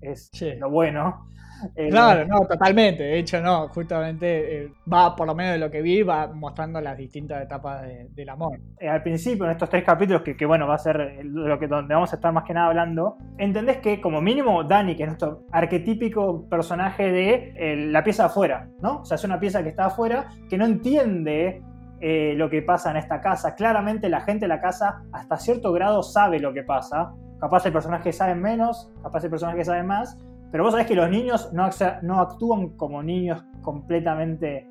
[0.00, 1.28] es lo bueno.
[1.74, 3.02] Eh, claro, no, totalmente.
[3.02, 6.80] De hecho, no, justamente eh, va, por lo menos de lo que vi, va mostrando
[6.80, 8.58] las distintas etapas del amor.
[8.80, 12.12] al principio, en estos tres capítulos, que, bueno, va a ser lo que, donde vamos
[12.12, 16.48] a estar más que nada hablando, entendés que como mínimo Dani, que es nuestro arquetípico
[16.48, 19.00] personaje de la pieza afuera, ¿no?
[19.00, 21.62] O sea, es una pieza que está afuera, que no entiende
[22.02, 23.54] eh, lo que pasa en esta casa.
[23.54, 27.12] Claramente la gente de la casa hasta cierto grado sabe lo que pasa.
[27.38, 30.18] Capaz hay personajes que saben menos, capaz hay personajes que saben más,
[30.50, 34.66] pero vos sabés que los niños no, actúan como niños completamente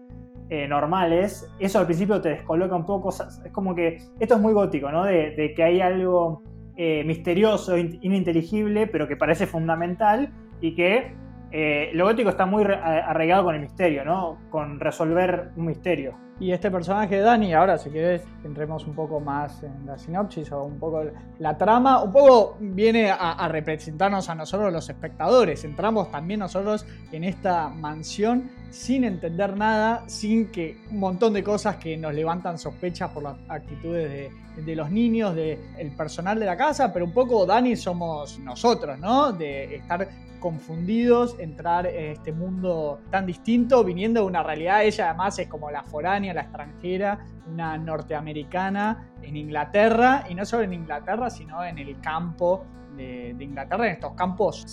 [0.50, 4.54] eh, normales, eso al principio te descoloca un poco, es como que esto es muy
[4.54, 5.04] gótico, ¿no?
[5.04, 6.42] De, que hay algo
[6.76, 11.13] eh, misterioso, ininteligible, pero que parece fundamental y que
[11.52, 14.38] eh, lo gótico está muy arraigado con el misterio, ¿no?
[14.50, 16.15] Con resolver un misterio.
[16.39, 20.49] Y este personaje de Dani, ahora si querés entremos un poco más en la sinopsis
[20.54, 21.04] o un poco
[21.38, 25.65] la trama, un poco viene a, representarnos a nosotros los espectadores.
[25.65, 31.75] Entramos también nosotros en esta mansión sin entender nada, sin que un montón de cosas
[31.75, 36.56] que nos levantan sospechas por las actitudes de, los niños, del el personal de la
[36.56, 39.34] casa, pero un poco Dani somos nosotros, ¿no?
[39.34, 40.08] De estar
[40.39, 45.69] confundidos, entrar en este mundo tan distinto, viniendo de una realidad, ella además es como
[45.69, 51.78] la foránea, la extranjera, una norteamericana en Inglaterra, y no solo en Inglaterra, sino en
[51.78, 52.65] el campo
[52.96, 54.65] de, Inglaterra, en estos campos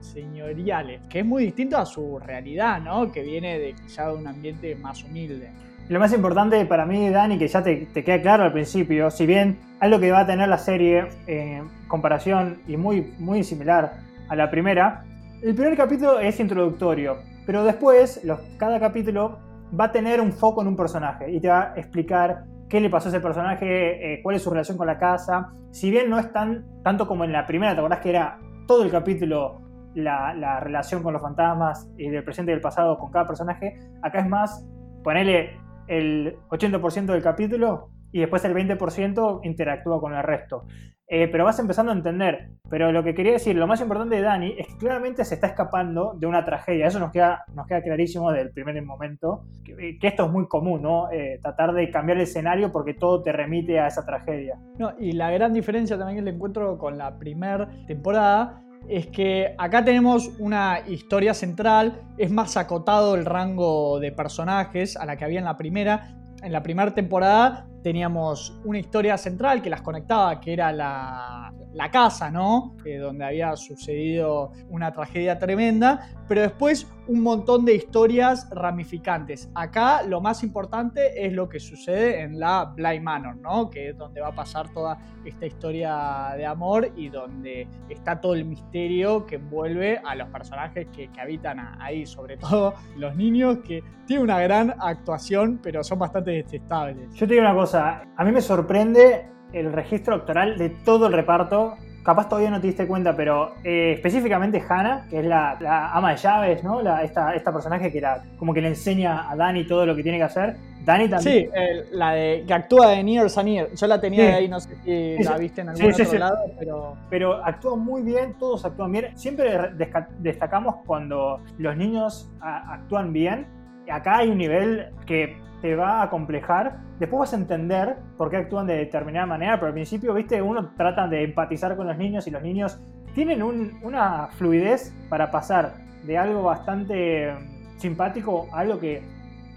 [0.00, 3.10] señoriales, que es muy distinto a su realidad, ¿no?
[3.10, 5.50] Que viene de quizá de un ambiente más humilde.
[5.88, 9.58] Lo más importante para mí, Dani, que ya te, queda claro al principio, si bien
[9.78, 14.50] algo que va a tener la serie en comparación y muy, muy similar a la
[14.50, 15.04] primera,
[15.42, 18.20] el primer capítulo es introductorio, pero después
[18.58, 19.38] cada capítulo
[19.78, 22.90] va a tener un foco en un personaje y te va a explicar qué le
[22.90, 25.52] pasó a ese personaje, eh, cuál es su relación con la casa.
[25.70, 28.82] Si bien no es tan, tanto como en la primera, ¿te acordás que era todo
[28.82, 29.62] el capítulo
[29.94, 33.78] la, relación con los fantasmas y del presente y del pasado con cada personaje?
[34.02, 34.66] Acá es más,
[35.02, 40.66] ponerle el 80% del capítulo y después el 20% interactúa con el resto.
[41.08, 42.50] Eh, pero vas empezando a entender.
[42.68, 45.46] Pero lo que quería decir, lo más importante de Dani es que claramente se está
[45.46, 46.86] escapando de una tragedia.
[46.86, 49.44] Eso nos queda, nos queda clarísimo desde el primer momento.
[49.64, 51.10] Que, esto es muy común, ¿no?
[51.12, 54.58] Eh, tratar de cambiar el escenario porque todo te remite a esa tragedia.
[54.78, 59.54] No, y la gran diferencia también que le encuentro con la primera temporada es que
[59.58, 65.24] acá tenemos una historia central, es más acotado el rango de personajes a la que
[65.24, 66.16] había en la primera.
[66.46, 71.90] En la primera temporada teníamos una historia central que las conectaba, que era la, la
[71.90, 72.74] casa, ¿no?
[72.86, 79.50] Eh, donde había sucedido una tragedia tremenda, pero después un montón de historias ramificantes.
[79.54, 83.68] Acá lo más importante es lo que sucede en la Bly Manor, ¿no?
[83.68, 88.34] Que es donde va a pasar toda esta historia de amor y donde está todo
[88.34, 93.58] el misterio que envuelve a los personajes que, que habitan ahí, sobre todo los niños
[93.58, 97.12] que tienen una gran actuación, pero son bastante detestables.
[97.14, 101.12] Yo te digo una cosa, a mí me sorprende el registro actoral de todo el
[101.12, 101.74] reparto.
[102.02, 106.16] Capaz todavía no te diste cuenta, pero eh, específicamente Hannah, que es la, ama de
[106.16, 106.80] llaves, ¿no?
[106.80, 110.04] La, esta, esta personaje que la, como que le enseña a Dani todo lo que
[110.04, 110.56] tiene que hacer.
[110.84, 111.50] Dani también.
[111.50, 113.74] Sí, la de, que actúa de Near Sanier.
[113.74, 116.96] Yo la tenía de ahí, no sé si la viste en algún otro lado, pero.
[117.10, 119.18] Pero actúa muy bien, todos actúan bien.
[119.18, 119.72] Siempre
[120.20, 123.48] destacamos cuando los niños actúan bien.
[123.90, 126.78] Acá hay un nivel que te va a complejar.
[127.00, 130.70] Después vas a entender por qué actúan de determinada manera, pero al principio, viste, uno
[130.76, 132.78] trata de empatizar con los niños y los niños
[133.16, 135.74] tienen una fluidez para pasar
[136.04, 139.02] de algo bastante mm, simpático a algo que,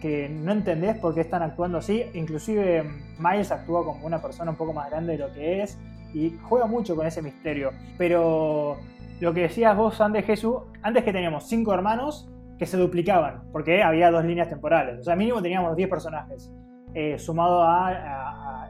[0.02, 2.04] que no entendés por qué están actuando así.
[2.16, 5.78] Inclusive mm, Miles actúa como una persona un poco más grande de lo que es
[6.12, 7.70] y juega mucho con ese misterio.
[8.00, 8.78] Pero
[9.20, 12.28] lo que decías vos antes, Jesús, antes que teníamos cinco hermanos,
[12.60, 15.00] que se duplicaban, porque había dos líneas temporales.
[15.00, 16.52] O sea, mínimo teníamos 10 personajes,
[16.94, 18.70] eh, sumado a,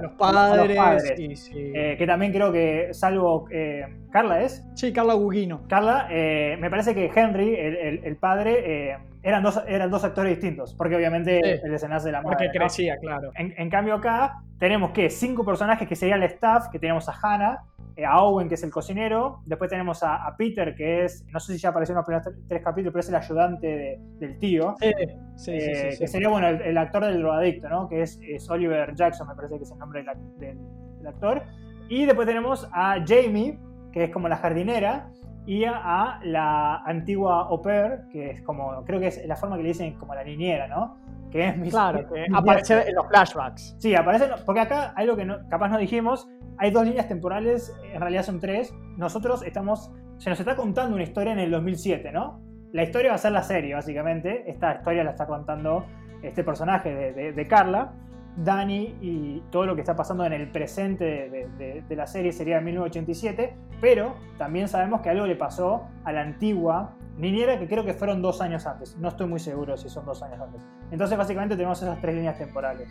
[0.00, 1.50] los padres.
[1.54, 4.64] Eh, que también creo que, salvo eh, Carla es.
[4.74, 5.62] Sí, Carla Gugino.
[5.66, 11.40] Carla, me parece que Henry, el, padre, eran, dos, eran dos actores distintos, porque obviamente
[11.64, 12.36] el desenlace de la madre.
[12.36, 13.32] Porque crecía, claro.
[13.34, 17.14] En, en, cambio acá tenemos que cinco personajes que serían el staff, que tenemos a
[17.20, 19.40] Hannah, eh, a Owen, que es el cocinero.
[19.46, 22.62] Después tenemos a, Peter, que es, no sé si ya apareció en los primeros tres
[22.62, 24.74] capítulos, pero es el ayudante del tío.
[24.80, 24.90] Sí,
[25.36, 27.88] sí, eh, sí, Que sería, bueno, el, actor del drogadicto, ¿no?
[27.88, 28.18] Que es,
[28.50, 30.04] Oliver Jackson, me parece que es el nombre
[30.38, 30.58] del,
[31.06, 31.42] actor.
[31.88, 33.58] Y después tenemos a Jamie,
[33.92, 35.10] que es como la jardinera,
[35.46, 39.62] y a, la antigua au pair, que es como, creo que es la forma que
[39.62, 40.98] le dicen como la niñera, ¿no?
[41.30, 43.76] Que es Claro, que aparece en los flashbacks.
[43.78, 48.00] Sí, aparece, porque acá hay algo que capaz no dijimos, hay dos líneas temporales, en
[48.00, 48.74] realidad son tres.
[48.96, 52.40] Nosotros estamos, se nos está contando una historia en el 2007, ¿no?
[52.72, 54.50] La historia va a ser la serie, básicamente.
[54.50, 55.86] Esta historia la está contando
[56.22, 57.92] este personaje de, Carla.
[58.36, 62.64] Dani y todo lo que está pasando en el presente de, la serie sería en
[62.66, 67.94] 1987, pero también sabemos que algo le pasó a la antigua niñera que creo que
[67.94, 68.96] fueron dos años antes.
[68.96, 70.62] No estoy muy seguro si son dos años antes.
[70.90, 72.88] Entonces básicamente tenemos esas tres líneas temporales.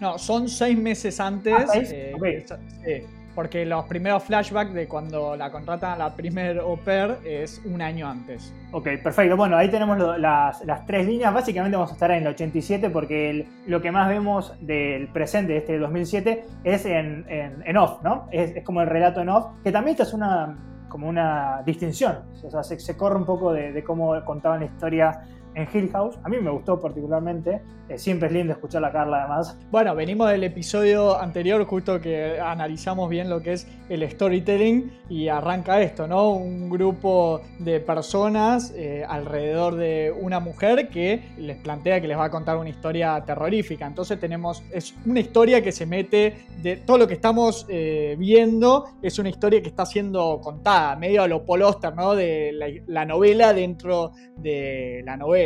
[0.00, 1.54] No, son seis meses antes.
[1.54, 7.18] Ah, eh, porque los primeros flashbacks de cuando la contratan a la primer au pair
[7.22, 8.52] es un año antes.
[8.72, 9.36] Ok, perfecto.
[9.36, 11.34] Bueno, ahí tenemos las, tres líneas.
[11.34, 15.58] Básicamente vamos a estar en el 87 porque lo que más vemos del presente de
[15.58, 18.26] este 2007 es en, en, off, ¿no?
[18.32, 20.56] Es, como el relato en off, que también es una
[20.88, 22.18] como una distinción.
[22.42, 25.22] O sea, se, corre un poco de, de cómo contaban la historia
[25.56, 26.16] en Hill House.
[26.22, 27.60] A mí me gustó particularmente.
[27.88, 29.58] Eh, siempre es lindo escuchar la Carla además.
[29.70, 35.28] Bueno, venimos del episodio anterior justo que analizamos bien lo que es el storytelling y
[35.28, 36.30] arranca esto, ¿no?
[36.30, 42.24] Un grupo de personas eh, alrededor de una mujer que les plantea que les va
[42.24, 43.86] a contar una historia terrorífica.
[43.86, 48.84] Entonces tenemos, es una historia que se mete de todo lo que estamos eh, viendo,
[49.00, 52.14] es una historia que está siendo contada, medio a lo polóster, ¿no?
[52.14, 55.45] De la novela dentro de la novela.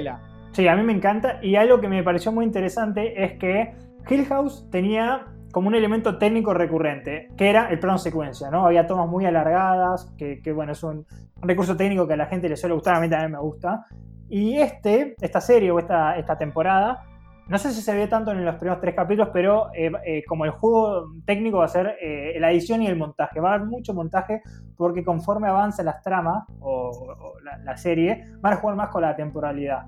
[0.52, 1.38] Sí, a mí me encanta.
[1.42, 3.74] Y algo que me pareció muy interesante es que
[4.08, 8.66] Hill House tenía como un elemento técnico recurrente, que era el plano secuencia, ¿no?
[8.66, 11.06] Había tomas muy alargadas, que, bueno, es un,
[11.42, 13.86] recurso técnico que a la gente le suele gustar, a mí también me gusta.
[14.28, 17.04] Y este, esta serie o esta, esta temporada,
[17.50, 20.44] no sé si se ve tanto en los primeros tres capítulos, pero eh, eh, como
[20.44, 23.40] el juego técnico va a ser eh, la edición y el montaje.
[23.40, 24.40] Va a haber mucho montaje
[24.76, 27.34] porque conforme avance las tramas o,
[27.64, 29.86] la, serie, van a jugar más con la temporalidad.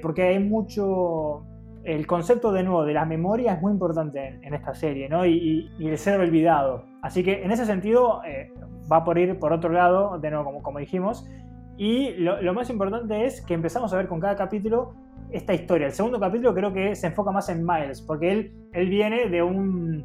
[0.00, 1.44] porque hay mucho...
[1.82, 5.26] El concepto de nuevo de la memoria es muy importante en, esta serie, ¿no?
[5.26, 6.84] Y, el ser olvidado.
[7.02, 8.20] Así que en ese sentido
[8.90, 11.26] va por ir por otro lado, de nuevo, como, como dijimos.
[11.76, 14.94] Y lo, lo más importante es que empezamos a ver con cada capítulo
[15.32, 15.86] esta historia.
[15.86, 19.42] El segundo capítulo creo que se enfoca más en Miles, porque él, él viene de
[19.42, 20.04] un,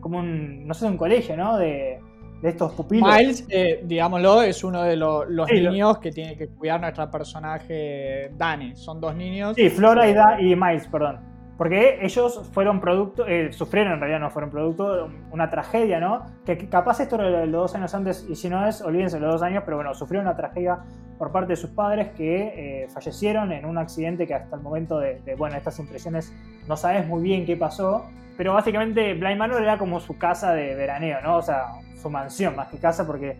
[0.00, 1.56] como un, no sé, un colegio, ¿no?
[1.58, 2.00] De,
[2.42, 3.08] de estos pupilos.
[3.08, 8.76] Miles, eh, digámoslo, es uno de los niños que tiene que cuidar nuestra personaje Dani.
[8.76, 9.54] Son dos niños.
[9.54, 11.32] Sí, Flora y, da, y Miles, perdón.
[11.56, 16.26] Porque ellos fueron producto, eh, sufrieron en realidad, no fueron producto una tragedia, ¿no?
[16.44, 19.34] Que, capaz esto era de los dos años antes, y si no es, olvídense los
[19.34, 20.80] dos años, pero bueno, sufrieron una tragedia
[21.22, 24.98] por parte de sus padres que eh, fallecieron en un accidente que hasta el momento
[24.98, 26.34] de, bueno, estas impresiones
[26.66, 28.06] no sabes muy bien qué pasó,
[28.36, 31.36] pero básicamente Blind Manor era como su casa de veraneo, ¿no?
[31.36, 33.36] O sea, su mansión más que casa, porque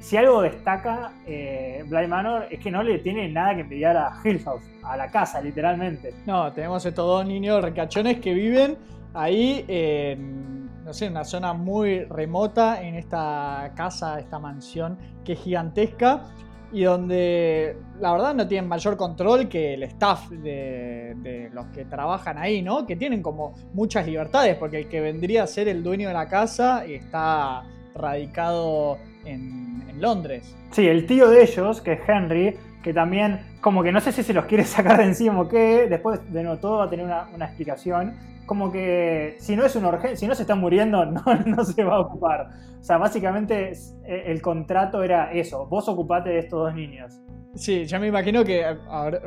[0.00, 4.14] si algo destaca eh, Blind Manor es que no le tiene nada que envidiar a
[4.24, 6.12] Hill House, a la casa, literalmente.
[6.26, 8.76] No, tenemos estos dos niños recachones que viven
[9.14, 15.38] ahí en, no sé, una zona muy remota, en esta casa, esta mansión que es
[15.38, 16.24] gigantesca
[16.72, 22.38] y donde la verdad no tienen mayor control que el staff de, los que trabajan
[22.38, 22.86] ahí, ¿no?
[22.86, 26.28] Que tienen como muchas libertades, porque el que vendría a ser el dueño de la
[26.28, 27.62] casa está
[27.94, 30.54] radicado en Londres.
[30.70, 34.22] Sí, el tío de ellos, que es Henry, que también como que no sé si
[34.22, 37.06] se los quiere sacar de encima o qué, después de no todo va a tener
[37.06, 38.14] una, explicación,
[38.46, 41.84] como que si no es una urgencia, si no se están muriendo, no, no se
[41.84, 42.50] va a ocupar.
[42.80, 43.72] O sea, básicamente
[44.04, 47.20] eh, el contrato era eso, vos ocupate de estos dos niños.
[47.54, 48.64] Sí, ya me imagino que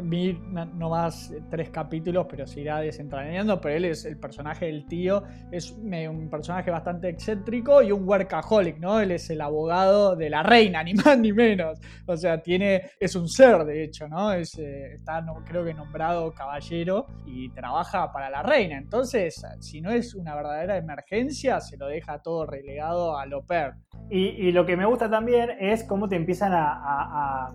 [0.02, 3.62] vi no más tres capítulos, pero se irá desentrañando.
[3.62, 8.80] Pero él es el personaje del tío, es un personaje bastante excéntrico y un workaholic,
[8.80, 9.00] ¿no?
[9.00, 11.80] Él es el abogado de la reina, ni más ni menos.
[12.08, 14.34] O sea, tiene, es un ser, de hecho, ¿no?
[14.34, 18.76] Eh, está, creo que nombrado caballero y trabaja para la reina.
[18.76, 23.76] Entonces, si no es una verdadera emergencia, se lo deja todo relegado a Loper.
[24.10, 27.54] Y, y lo que me gusta también es cómo te empiezan a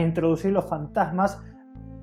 [0.00, 1.40] introducir los fantasmas.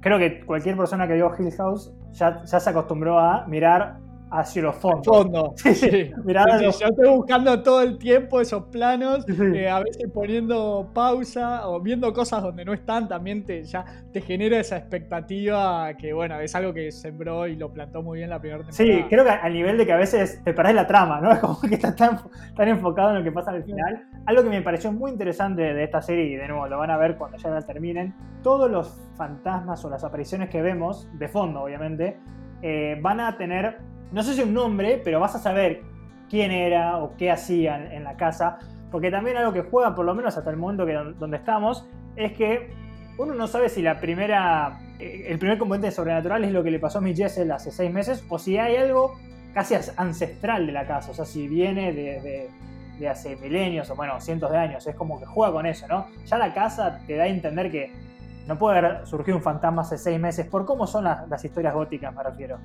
[0.01, 3.99] Creo que cualquier persona que vio Hill House ya se acostumbró a mirar
[4.31, 5.05] hacia los fondos.
[5.05, 5.53] Fondo.
[5.59, 6.11] Sí, sí.
[6.11, 12.11] yo estoy buscando todo el tiempo esos planos, eh, a veces poniendo pausa o viendo
[12.13, 16.73] cosas donde no están, también te, ya te genera esa expectativa que, bueno, es algo
[16.73, 18.99] que sembró y lo plantó muy bien la primera temporada.
[18.99, 21.31] Sí, creo que al nivel de que a veces te perdés la trama, ¿no?
[21.39, 22.19] Es como que estás tan,
[22.55, 24.07] tan enfocado en lo que pasa al final.
[24.25, 26.97] Algo que me pareció muy interesante de esta serie, y de nuevo lo van a
[26.97, 28.13] ver cuando ya la terminen,
[28.43, 32.17] todos los fantasmas o las apariciones que vemos, de fondo obviamente,
[32.61, 33.77] eh, van a tener
[34.11, 35.81] no sé si un nombre, pero vas a saber
[36.29, 38.59] quién era o qué hacían en la casa.
[38.91, 40.85] Porque también algo que juega, por lo menos hasta el momento
[41.19, 42.71] donde estamos, es que
[43.17, 46.79] uno no sabe si la primera, eh, el primer componente sobrenatural es lo que le
[46.79, 49.15] pasó a mi Jessel hace seis meses, o si hay algo
[49.53, 52.49] casi ancestral de la casa, o sea, si viene de,
[53.09, 56.07] hace milenios o bueno, cientos de años, es como que juega con eso, ¿no?
[56.25, 57.93] Ya la casa te da a entender que
[58.47, 62.13] no puede haber surgido un fantasma hace seis meses, por cómo son las historias góticas,
[62.13, 62.57] me refiero.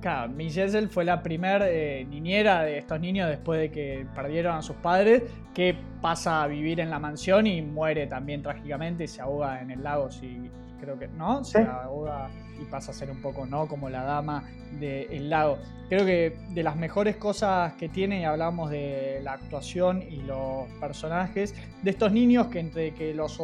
[0.00, 0.50] Claro, Mi
[0.88, 5.24] fue la primer eh, niñera de estos niños después de que perdieron a sus padres,
[5.52, 9.70] que pasa a vivir en la mansión y muere también trágicamente y se ahoga en
[9.70, 11.44] el lago si, creo que, ¿no?
[11.44, 12.30] Se ahoga
[12.60, 13.68] y pasa a ser un poco, ¿no?
[13.68, 14.44] Como la dama
[14.78, 15.58] del lago.
[15.88, 20.66] Creo que de las mejores cosas que tiene, y hablamos de la actuación y los
[20.80, 23.38] personajes, de estos niños que entre que los,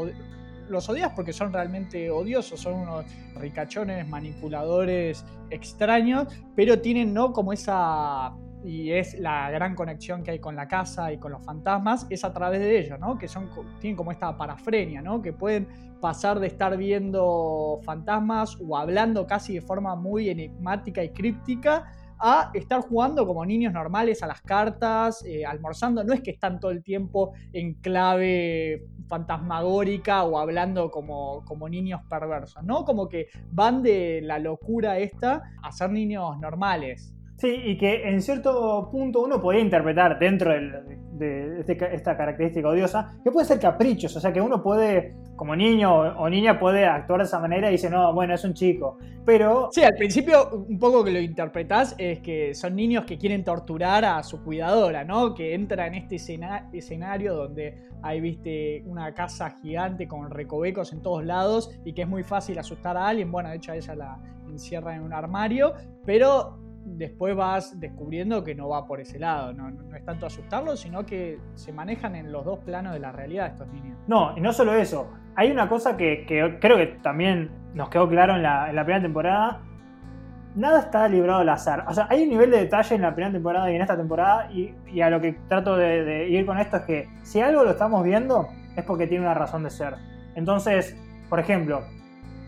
[0.68, 3.04] los odias porque son realmente odiosos, son unos
[3.34, 7.32] ricachones, manipuladores extraños, pero tienen, ¿no?
[7.32, 8.32] Como esa
[8.66, 12.24] y es la gran conexión que hay con la casa y con los fantasmas, es
[12.24, 13.16] a través de ellos, ¿no?
[13.16, 13.48] Que son,
[13.80, 15.22] tienen como esta parafrenia, ¿no?
[15.22, 15.68] Que pueden
[16.00, 22.50] pasar de estar viendo fantasmas o hablando casi de forma muy enigmática y críptica a
[22.54, 26.04] estar jugando como niños normales a las cartas, eh, almorzando.
[26.04, 32.00] No es que están todo el tiempo en clave fantasmagórica o hablando como, como niños
[32.08, 32.84] perversos, ¿no?
[32.84, 37.15] Como que van de la locura esta a ser niños normales.
[37.36, 43.18] Sí, y que en cierto punto uno podría interpretar dentro de, este esta característica odiosa,
[43.22, 47.20] que puede ser caprichos, o sea que uno puede, como niño o niña, puede actuar
[47.20, 48.96] de esa manera y dice, no, bueno, es un chico.
[49.26, 49.68] Pero.
[49.72, 54.04] Sí, al principio, un poco que lo interpretás es que son niños que quieren torturar
[54.04, 55.34] a su cuidadora, ¿no?
[55.34, 56.16] Que entra en este
[56.72, 62.08] escenario donde hay, viste, una casa gigante con recovecos en todos lados y que es
[62.08, 63.30] muy fácil asustar a alguien.
[63.30, 64.18] Bueno, de hecho, ella la
[64.48, 65.74] encierra en un armario,
[66.04, 69.52] pero después vas descubriendo que no va por ese lado.
[69.52, 73.48] No, es tanto asustarlos, sino que se manejan en los dos planos de la realidad
[73.48, 73.98] estos niños.
[74.06, 75.10] No, y no solo eso.
[75.34, 79.60] Hay una cosa que, creo que también nos quedó claro en la, primera temporada.
[80.54, 81.84] Nada está librado al azar.
[81.88, 84.50] O sea, hay un nivel de detalle en la primera temporada y en esta temporada.
[84.52, 87.72] Y, a lo que trato de, de ir con esto es que si algo lo
[87.72, 89.96] estamos viendo, es porque tiene una razón de ser.
[90.34, 90.96] Entonces,
[91.28, 91.82] por ejemplo,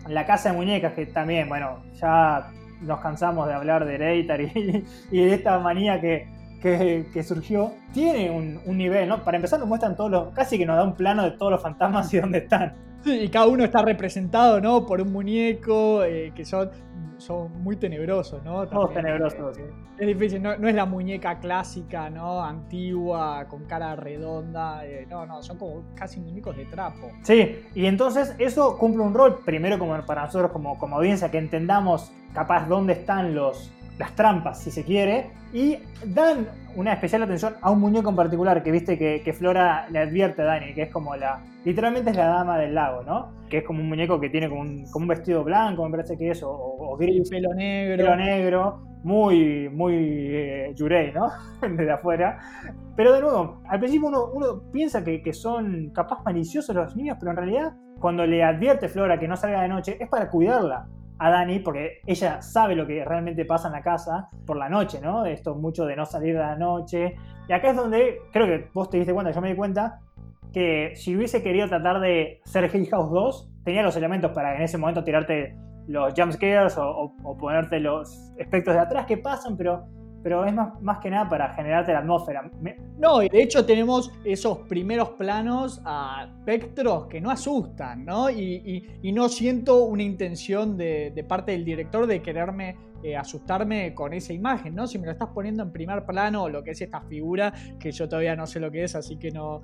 [0.06, 2.50] la casa de muñecas, que también, bueno, ya
[2.82, 6.28] nos cansamos de hablar de Hereditary y, de esta manía que,
[6.62, 9.22] que, surgió, tiene un, nivel, ¿no?
[9.24, 11.62] Para empezar nos muestran todos los, casi que nos da un plano de todos los
[11.62, 12.74] fantasmas y dónde están.
[13.04, 14.84] Y cada uno está representado, ¿no?
[14.84, 16.70] Por un muñeco, eh, que son,
[17.18, 18.66] son muy tenebrosos, ¿no?
[18.66, 19.58] Todos tenebrosos.
[19.58, 22.42] Eh, es difícil, no, es la muñeca clásica, ¿no?
[22.42, 27.10] Antigua, con cara redonda, eh, no, no, son como casi muñecos de trapo.
[27.22, 31.38] Sí, y entonces eso cumple un rol, primero como para nosotros como, como audiencia, que
[31.38, 36.48] entendamos capaz dónde están los, las trampas, si se quiere, y dan
[36.78, 40.44] una especial atención a un muñeco en particular que viste que, Flora le advierte a
[40.44, 41.42] Dani, que es como la.
[41.64, 43.32] Literalmente es la dama del lago, ¿no?
[43.50, 46.16] Que es como un muñeco que tiene como un, como un vestido blanco, me parece
[46.16, 47.28] que es, o, gris.
[47.28, 48.04] Pelo negro.
[48.04, 51.28] Pelo negro, muy, muy eh, yurei, ¿no?
[51.60, 52.38] Desde afuera.
[52.94, 57.16] Pero de nuevo, al principio uno, uno piensa que, que son capaz maliciosos los niños,
[57.18, 60.86] pero en realidad, cuando le advierte Flora que no salga de noche, es para cuidarla
[61.18, 65.00] a Dani, porque ella sabe lo que realmente pasa en la casa por la noche,
[65.00, 65.26] ¿no?
[65.26, 67.16] Esto mucho de no salir de la noche.
[67.48, 70.00] Y acá es donde creo que vos te diste cuenta, yo me di cuenta,
[70.52, 74.62] que si hubiese querido tratar de ser Hill House 2, tenía los elementos para en
[74.62, 75.56] ese momento tirarte
[75.86, 79.86] los jumpscares o, o ponerte los espectros de atrás que pasan, pero
[80.28, 82.50] pero es más, que nada para generarte la atmósfera.
[82.98, 88.28] No, y de hecho tenemos esos primeros planos a espectros que no asustan, ¿no?
[88.28, 94.34] Y, no siento una intención de, parte del director de quererme eh, asustarme con esa
[94.34, 94.86] imagen, ¿no?
[94.86, 97.50] Si me lo estás poniendo en primer plano, lo que es esta figura,
[97.80, 99.62] que yo todavía no sé lo que es, así que no,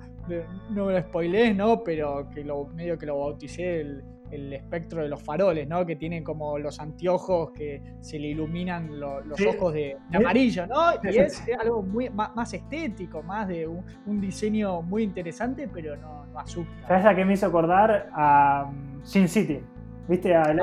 [0.71, 1.83] no me lo spoilees, ¿no?
[1.83, 5.85] Pero que lo medio que lo bauticé el el espectro de los faroles, ¿no?
[5.85, 10.93] Que tienen como los anteojos que se le iluminan los ojos de, amarillo, ¿no?
[11.03, 16.39] Y es, algo muy más, estético, más de un, diseño muy interesante, pero no, no
[16.39, 16.87] asusta.
[16.87, 18.09] ¿Sabes a qué me hizo acordar?
[18.13, 19.59] A um, Sin City.
[20.07, 20.55] ¿Viste a ah,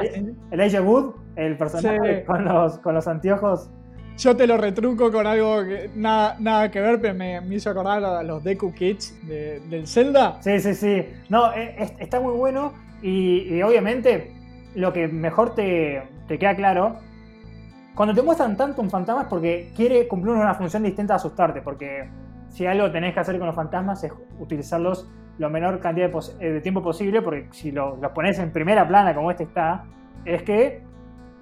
[0.51, 3.71] Elijah Wood, el personaje con, los, con los anteojos?
[4.19, 8.05] Yo te lo retruco con algo que nada, nada que ver, pero me, hizo acordar
[8.05, 10.41] a los Deku Kids del Zelda.
[10.41, 11.07] Sí, sí, sí.
[11.29, 12.73] No, e, está muy bueno
[13.03, 14.33] y, obviamente,
[14.75, 16.97] lo que mejor te, queda claro,
[17.95, 21.61] cuando te muestran tanto un fantasma es porque quiere cumplir una función distinta a asustarte,
[21.61, 22.09] porque
[22.49, 26.61] si algo tenés que hacer con los fantasmas es utilizarlos lo menor cantidad de, eh,
[26.61, 29.85] tiempo posible, porque si los pones en primera plana como este está,
[30.25, 30.83] es que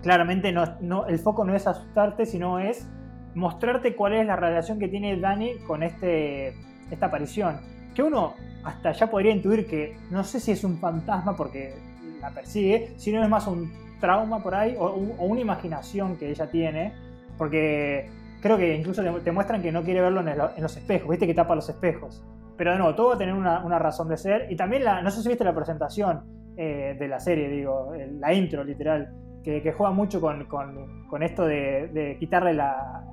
[0.02, 2.88] claramente no, el foco no es asustarte, sino es
[3.34, 6.54] mostrarte cuál es la relación que tiene Dani con este,
[6.90, 7.60] esta aparición.
[7.94, 8.34] Que uno
[8.64, 11.74] hasta ya podría intuir que no sé si es un fantasma porque
[12.20, 16.92] la persigue, sino es más un trauma por ahí o, una imaginación que ella tiene,
[17.38, 18.10] porque
[18.40, 21.54] creo que incluso te, muestran que no quiere verlo en, los espejos, viste que tapa
[21.54, 22.22] los espejos.
[22.56, 24.46] Pero de nuevo, todo va a tener una, razón de ser.
[24.50, 26.22] Y también, la, no sé si viste la presentación
[26.58, 29.10] eh, de la serie, digo, la intro literal
[29.42, 32.60] que, juega mucho con, esto de, quitarle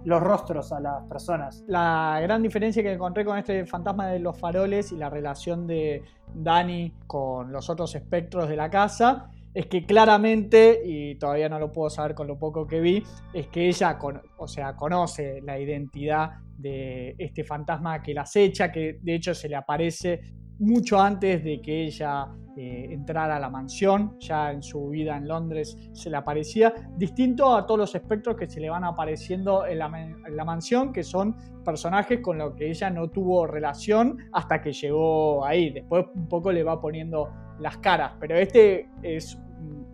[0.03, 1.63] los rostros a las personas.
[1.67, 6.03] La gran diferencia que encontré con este fantasma de los faroles y la relación de
[6.33, 11.71] Dani con los otros espectros de la casa es que claramente, y todavía no lo
[11.71, 13.03] puedo saber con lo poco que vi,
[13.33, 13.97] es que ella
[14.37, 19.49] o sea, conoce la identidad de este fantasma que la acecha, que de hecho se
[19.49, 20.21] le aparece
[20.59, 22.27] mucho antes de que ella
[22.59, 27.55] eh, entrara a la mansión, ya en su vida en Londres se le aparecía, distinto
[27.55, 32.19] a todos los espectros que se le van apareciendo en la, mansión, que son personajes
[32.19, 35.69] con los que ella no tuvo relación hasta que llegó ahí.
[35.69, 37.29] Después un poco le va poniendo
[37.59, 39.37] las caras, pero este es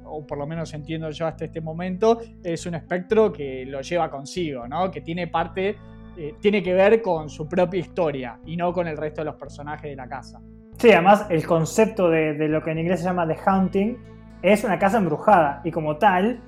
[0.06, 4.10] o por lo menos entiendo yo hasta este momento, es un espectro que lo lleva
[4.10, 4.90] consigo, ¿no?
[4.90, 5.76] Que tiene parte,
[6.16, 9.36] eh, tiene que ver con su propia historia y no con el resto de los
[9.36, 10.40] personajes de la casa.
[10.78, 13.98] Sí, además el concepto de, lo que en inglés se llama The Haunting
[14.42, 16.40] es una casa embrujada y como tal,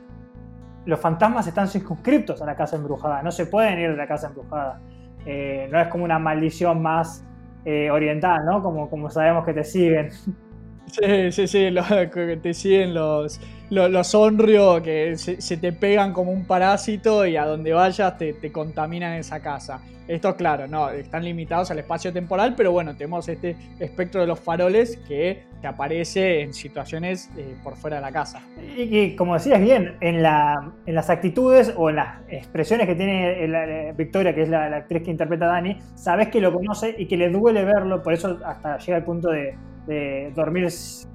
[0.86, 4.28] los fantasmas están circunscriptos a la casa embrujada, no se pueden ir de la casa
[4.28, 4.82] embrujada.
[5.26, 7.26] Eh, no es como una maldición más
[7.64, 8.62] eh, oriental, ¿no?
[8.62, 10.12] Como, como sabemos que te siguen.
[10.12, 11.70] Sí, sí, sí,
[12.42, 17.74] te siguen los, los, los que se, te pegan como un parásito y a donde
[17.74, 19.82] vayas te, te contaminan esa casa.
[20.08, 24.40] Esto, claro, no, están limitados al espacio temporal, pero bueno, tenemos este espectro de los
[24.40, 28.42] faroles que, te aparece en situaciones eh, por fuera de la casa.
[28.78, 32.94] Y que, como decías bien, en, la, en las actitudes o en las expresiones que
[32.94, 36.94] tiene la, Victoria, que es la, actriz que interpreta a Dani, sabes que lo conoce
[36.96, 39.56] y que le duele verlo, por eso hasta llega al punto de,
[39.86, 40.68] de dormir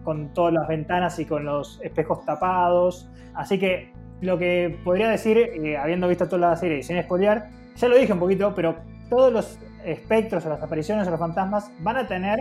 [0.05, 3.09] con todas las ventanas y con los espejos tapados.
[3.35, 7.49] Así que lo que podría decir, eh, habiendo visto toda la serie y sin spoilear,
[7.77, 8.77] ya lo dije un poquito, pero
[9.09, 12.39] todos los espectros o las apariciones o los fantasmas van a tener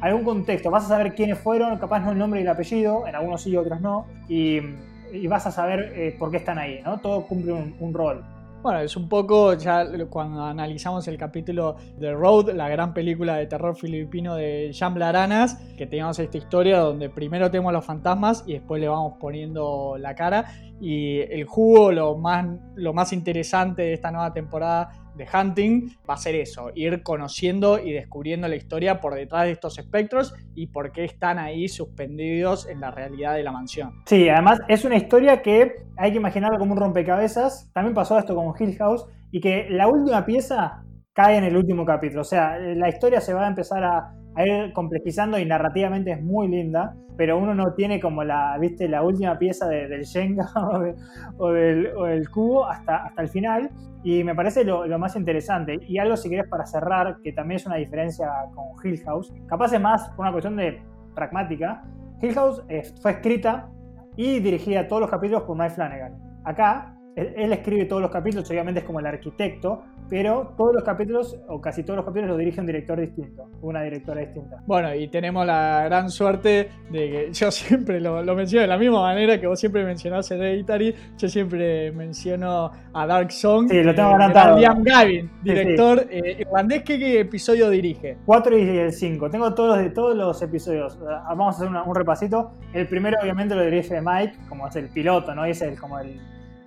[0.00, 0.70] algún contexto.
[0.70, 3.56] Vas a saber quiénes fueron, capaz no el nombre y el apellido, en algunos sí,
[3.56, 4.60] otros no, y,
[5.28, 6.98] vas a saber eh, por qué están ahí, ¿no?
[6.98, 8.24] Todo cumple un rol.
[8.60, 13.46] Bueno, es un poco ya cuando analizamos el capítulo de Road, la gran película de
[13.46, 18.54] terror filipino de Jean Blaranas, que teníamos esta historia donde primero tenemos los fantasmas y
[18.54, 20.46] después le vamos poniendo la cara.
[20.80, 26.14] Y el jugo, lo más, lo más interesante de esta nueva temporada de Hunting va
[26.14, 30.68] a ser eso, ir conociendo y descubriendo la historia por detrás de estos espectros y
[30.68, 34.02] por qué están ahí suspendidos en la realidad de la mansión.
[34.06, 37.70] Sí, además es una historia que hay que imaginarlo como un rompecabezas.
[37.74, 41.84] También pasó esto con Hill House y que la última pieza cae en el último
[41.84, 42.22] capítulo.
[42.22, 44.14] O sea, la historia se va a empezar a
[44.46, 49.02] ir complejizando y narrativamente es muy linda, pero uno no tiene como la, viste, la
[49.02, 50.48] última pieza del Shenga
[51.38, 53.70] o, del, cubo hasta, hasta el final.
[54.04, 55.78] Y me parece lo, más interesante.
[55.88, 59.72] Y algo, si querés, para cerrar, que también es una diferencia con Hill House, capaz
[59.72, 60.80] es más una cuestión de
[61.14, 61.82] pragmática.
[62.22, 63.68] Hill House eh, fue escrita
[64.16, 66.14] y dirigida todos los capítulos por Mike Flanagan.
[66.44, 71.38] Acá él, escribe todos los capítulos, obviamente es como el arquitecto, pero todos los capítulos,
[71.48, 74.62] o casi todos los capítulos, lo dirige un director distinto, una directora distinta.
[74.66, 79.02] Bueno, y tenemos la gran suerte de que yo siempre lo, menciono de la misma
[79.02, 83.68] manera que vos siempre mencionás Hereditary, yo siempre menciono a Dark Song.
[83.68, 84.58] Sí, lo tengo anotado.
[84.58, 88.18] Liam Gavin, director eh, irlandés, ¿qué, episodio dirige?
[88.24, 89.30] 4 y el 5.
[89.30, 90.98] Tengo todos, de todos los episodios.
[91.00, 92.52] Vamos a hacer un repasito.
[92.72, 95.46] El primero, obviamente, lo dirige Mike, como es el piloto, ¿no?
[95.46, 96.20] Y es el, como el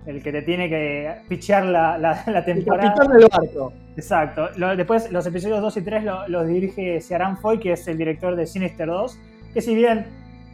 [0.06, 2.94] el que te tiene que pichear la, la, temporada.
[3.02, 3.72] El del barco.
[3.96, 4.48] Exacto.
[4.76, 8.46] después, los episodios 2 y 3 los dirige Ciaran Foy, que es el director de
[8.46, 9.18] Sinister 2,
[9.54, 10.06] que si bien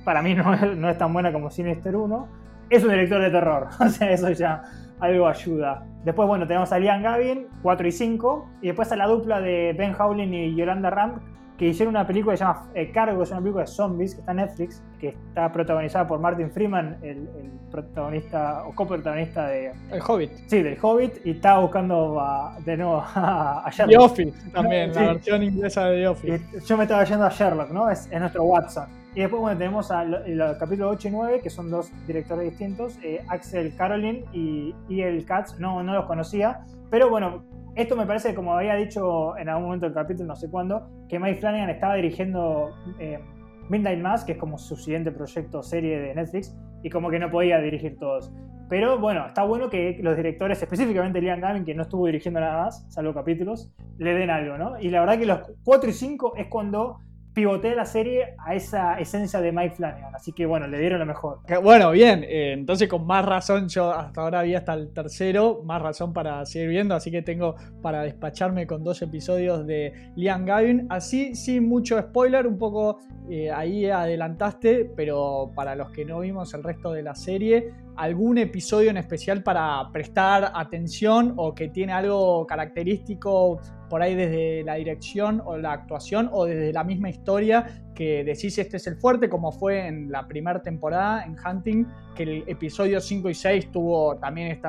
[0.04, 2.28] para mí no es, no es tan buena como Sinister 1,
[2.70, 3.68] es un director de terror.
[3.80, 4.62] O sea, eso ya
[5.00, 5.86] algo ayuda.
[6.04, 9.74] Después, bueno, tenemos a Liam Gavin, 4 y 5, y después a la dupla de
[9.76, 11.20] Ben Howlin y Yolanda Ram,
[11.58, 14.20] que hicieron una película que se llama eh, Cargo, es una película de zombies que
[14.20, 17.28] está en Netflix, que está protagonizada por Martin Freeman, el,
[17.68, 19.72] protagonista o coprotagonista de.
[19.90, 20.30] El Hobbit.
[20.46, 22.16] Sí, del Hobbit, y está buscando
[22.64, 23.90] de nuevo a, Sherlock.
[23.90, 26.44] The Office también, la versión inglesa de The Office.
[26.64, 27.90] yo me estaba yendo a Sherlock, ¿no?
[27.90, 28.86] Es, nuestro Watson.
[29.14, 33.24] Y después, bueno, tenemos el capítulo 8 y 9, que son dos directores distintos, eh,
[33.26, 37.42] Axel Carolyn y, y el Katz, no, no los conocía, pero bueno,
[37.78, 41.20] esto me parece, como había dicho en algún momento del capítulo, no sé cuándo, que
[41.20, 43.20] Mike Flanagan estaba dirigiendo eh,
[43.68, 47.30] Midnight Mass, que es como su siguiente proyecto serie de Netflix, y como que no
[47.30, 48.32] podía dirigir todos.
[48.68, 52.64] Pero bueno, está bueno que los directores, específicamente Liam Gavin, que no estuvo dirigiendo nada
[52.64, 54.80] más, salvo capítulos, le den algo, ¿no?
[54.80, 56.98] Y la verdad que los 4 y 5 es cuando
[57.38, 60.12] pivotea la serie a esa esencia de Mike Flanagan.
[60.12, 61.38] Así que bueno, le dieron lo mejor.
[61.62, 65.80] Bueno, bien, eh, entonces con más razón, yo hasta ahora vi hasta el tercero, más
[65.80, 70.88] razón para seguir viendo, así que tengo para despacharme con dos episodios de Liam Gavin.
[70.90, 72.98] Así, sin mucho spoiler, un poco
[73.30, 78.38] eh, ahí adelantaste, pero para los que no vimos el resto de la serie, algún
[78.38, 84.74] episodio en especial para prestar atención o que tiene algo característico por ahí desde la
[84.74, 89.28] dirección o la actuación o desde la misma historia que decís este es el fuerte,
[89.28, 91.84] como fue en la primera temporada en Hunting,
[92.14, 94.60] que el episodio 5 y 6 tuvo también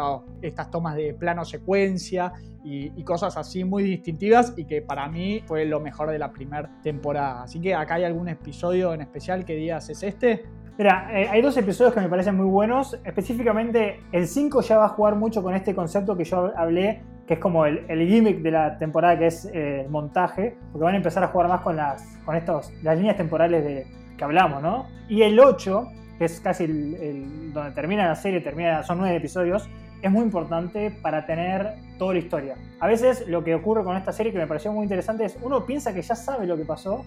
[0.42, 5.66] estas tomas de plano secuencia y, cosas así muy distintivas y que para mí fue
[5.66, 7.44] lo mejor de la primera temporada.
[7.44, 10.46] Así que acá hay algún episodio en especial que digas es este.
[10.80, 12.98] Mira, eh, hay dos episodios que me parecen muy buenos.
[13.04, 17.34] Específicamente, el 5 ya va a jugar mucho con este concepto que yo hablé, que
[17.34, 20.98] es como el, gimmick de la temporada, que es eh, el montaje, porque van a
[20.98, 24.86] empezar a jugar más con las, con estos, las líneas temporales de, que hablamos, ¿no?
[25.10, 25.86] Y el 8,
[26.18, 29.70] que es casi el, donde termina la serie, termina, son nueve episodios,
[30.02, 32.56] es muy importante para tener toda la historia.
[32.80, 35.66] A veces lo que ocurre con esta serie que me pareció muy interesante es uno
[35.66, 37.04] piensa que ya sabe lo que pasó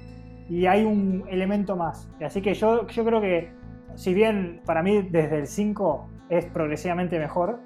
[0.50, 2.06] y hay un elemento más.
[2.22, 3.61] Así que yo, yo creo que
[3.94, 7.60] si bien para mí desde el 5 es progresivamente mejor,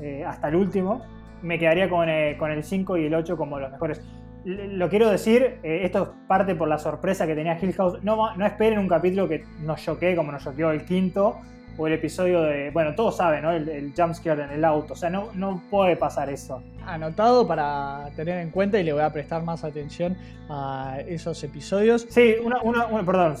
[0.00, 1.02] eh, hasta el último,
[1.42, 4.00] me quedaría con, eh, con, el 5 y el 8 como los mejores.
[4.44, 8.02] Lo quiero decir, eh, esto es parte por la sorpresa que tenía Hill House.
[8.02, 11.36] No, no esperen un capítulo que nos choquee como nos choqueó el quinto,
[11.80, 13.52] o el episodio de, bueno, todos saben, ¿no?
[13.52, 16.62] El, el jumpscare en el auto, o sea, no, no puede pasar eso.
[16.84, 20.16] Anotado para tener en cuenta y le voy a prestar más atención
[20.50, 22.06] a esos episodios.
[22.10, 23.36] Sí, una, una, perdón,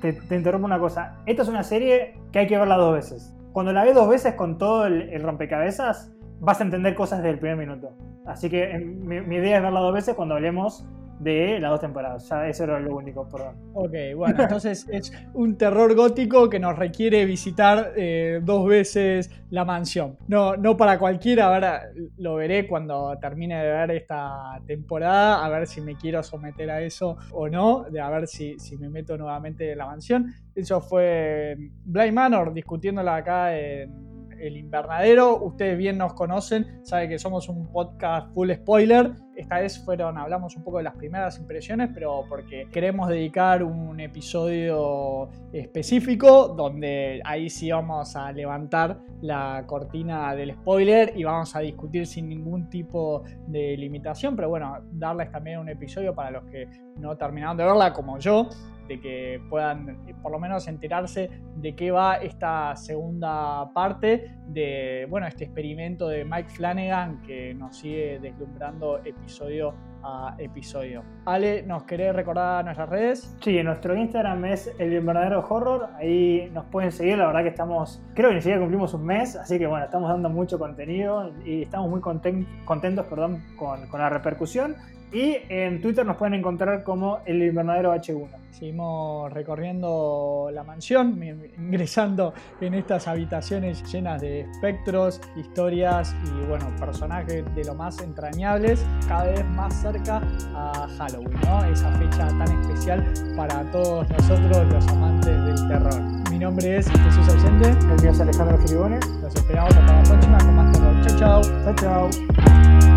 [0.00, 1.18] te, te, interrumpo una cosa.
[1.26, 3.32] Esta es una serie que hay que verla dos veces.
[3.52, 7.38] Cuando la ves dos veces con todo el, rompecabezas, vas a entender cosas desde el
[7.38, 7.96] primer minuto.
[8.26, 10.86] Así que mi, mi idea es verla dos veces cuando hablemos
[11.20, 12.28] de las dos temporadas.
[12.28, 13.56] Ya eso era lo único, perdón.
[13.74, 19.64] Ok, bueno, entonces es un terror gótico que nos requiere visitar eh, dos veces la
[19.64, 20.16] mansión.
[20.28, 21.82] No, no para cualquiera, ahora
[22.18, 26.80] lo veré cuando termine de ver esta temporada, a ver si me quiero someter a
[26.82, 30.26] eso o no, de a ver si, si me meto nuevamente en la mansión.
[30.54, 34.07] Eso fue Blind Manor, discutiéndola acá en
[34.40, 35.38] el Invernadero.
[35.42, 39.12] Ustedes bien nos conocen, saben que somos un podcast full spoiler.
[39.36, 44.00] Esta vez fueron, hablamos un poco de las primeras impresiones, pero porque queremos dedicar un
[44.00, 51.60] episodio específico donde ahí sí vamos a levantar la cortina del spoiler y vamos a
[51.60, 54.34] discutir sin ningún tipo de limitación.
[54.34, 58.48] Pero bueno, darles también un episodio para los que no terminaron de verla, como yo,
[58.88, 65.06] de que puedan eh, por lo menos enterarse de qué va esta segunda parte de
[65.10, 71.02] bueno este experimento de Mike Flanagan que nos sigue deslumbrando episodio a episodio.
[71.24, 73.36] Ale, ¿nos querés recordar nuestras redes?
[73.40, 78.02] Sí, nuestro Instagram es el verdadero horror, ahí nos pueden seguir, la verdad que estamos,
[78.14, 81.62] creo que ni siquiera cumplimos un mes, así que bueno, estamos dando mucho contenido y
[81.62, 84.76] estamos muy contentos perdón, con, con la repercusión.
[85.12, 88.28] Y en Twitter nos pueden encontrar como el invernadero H1.
[88.50, 91.22] Seguimos recorriendo la mansión,
[91.56, 98.84] ingresando en estas habitaciones llenas de espectros, historias y bueno, personajes de lo más entrañables,
[99.06, 100.20] cada vez más cerca
[100.54, 101.64] a Halloween, ¿no?
[101.64, 103.04] Esa fecha tan especial
[103.36, 106.18] para todos nosotros los amantes del terror.
[106.30, 107.70] Mi nombre es Jesús Ausente.
[107.70, 109.06] El mío es Alejandro Filibones.
[109.22, 111.06] Los esperamos hasta la próxima con más terror.
[111.06, 111.42] Chao, chao.
[111.64, 112.87] Chao, chao.